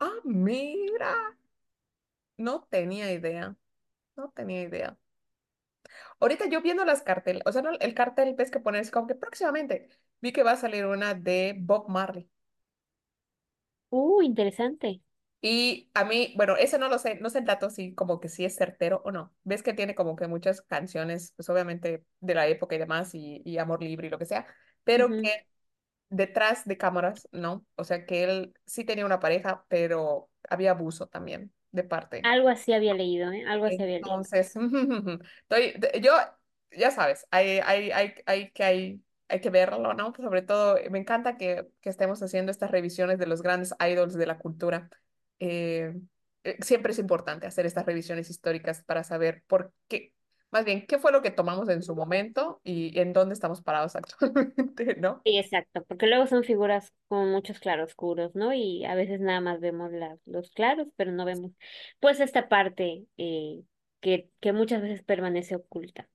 [0.00, 1.14] Ah, mira.
[2.38, 3.54] No tenía idea.
[4.16, 4.98] No tenía idea.
[6.20, 9.14] Ahorita yo viendo las carteles, o sea, no, el cartel ves que pones como que
[9.14, 9.88] próximamente
[10.20, 12.28] vi que va a salir una de Bob Marley.
[13.90, 15.02] Uh, interesante.
[15.40, 18.28] Y a mí, bueno, ese no lo sé, no sé el dato si como que
[18.28, 19.32] sí es certero o no.
[19.44, 23.40] Ves que tiene como que muchas canciones, pues obviamente de la época y demás, y,
[23.44, 24.46] y amor libre y lo que sea,
[24.84, 25.46] pero que
[26.10, 27.64] detrás de cámaras, ¿no?
[27.76, 32.22] O sea, que él sí tenía una pareja, pero había abuso también de parte.
[32.24, 33.44] Algo así había leído, ¿eh?
[33.46, 34.08] Algo así había leído.
[34.08, 34.54] Entonces,
[36.00, 36.12] yo,
[36.70, 40.14] ya sabes, hay, hay, hay, hay que hay, hay que verlo, ¿no?
[40.16, 44.26] Sobre todo, me encanta que, que estemos haciendo estas revisiones de los grandes idols de
[44.26, 44.88] la cultura.
[45.40, 45.94] Eh,
[46.44, 50.12] eh, siempre es importante hacer estas revisiones históricas para saber por qué,
[50.50, 53.96] más bien, qué fue lo que tomamos en su momento y en dónde estamos parados
[53.96, 55.24] actualmente, ¿no?
[55.24, 58.54] Sí, exacto, porque luego son figuras con muchos claroscuros, ¿no?
[58.54, 61.52] Y a veces nada más vemos las, los claros, pero no vemos,
[62.00, 63.62] pues, esta parte eh,
[64.00, 66.08] que, que muchas veces permanece oculta.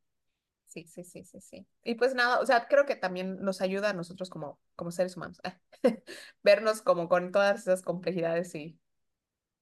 [0.65, 1.67] Sí, sí, sí, sí, sí.
[1.84, 5.15] Y pues nada, o sea, creo que también nos ayuda a nosotros como, como seres
[5.15, 5.39] humanos,
[6.43, 8.79] vernos como con todas esas complejidades y,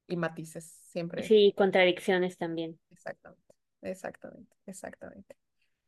[0.07, 1.35] y matices, siempre.
[1.35, 2.77] Sí, contradicciones también.
[2.91, 3.50] Exactamente,
[3.81, 5.35] exactamente, exactamente.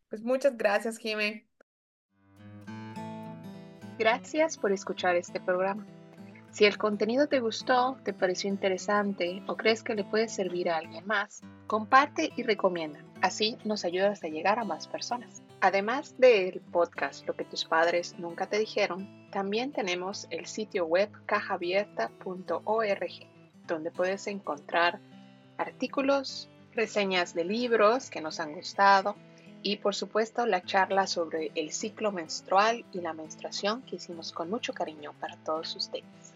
[0.10, 1.48] Pues muchas gracias, Jimé.
[3.98, 5.86] Gracias por escuchar este programa.
[6.54, 10.78] Si el contenido te gustó, te pareció interesante o crees que le puede servir a
[10.78, 13.04] alguien más, comparte y recomienda.
[13.24, 15.42] Así nos ayudas a llegar a más personas.
[15.62, 21.10] Además del podcast Lo que tus padres nunca te dijeron, también tenemos el sitio web
[21.26, 23.12] cajaabierta.org,
[23.66, 25.00] donde puedes encontrar
[25.58, 29.16] artículos, reseñas de libros que nos han gustado
[29.62, 34.50] y por supuesto la charla sobre el ciclo menstrual y la menstruación que hicimos con
[34.50, 36.33] mucho cariño para todos ustedes.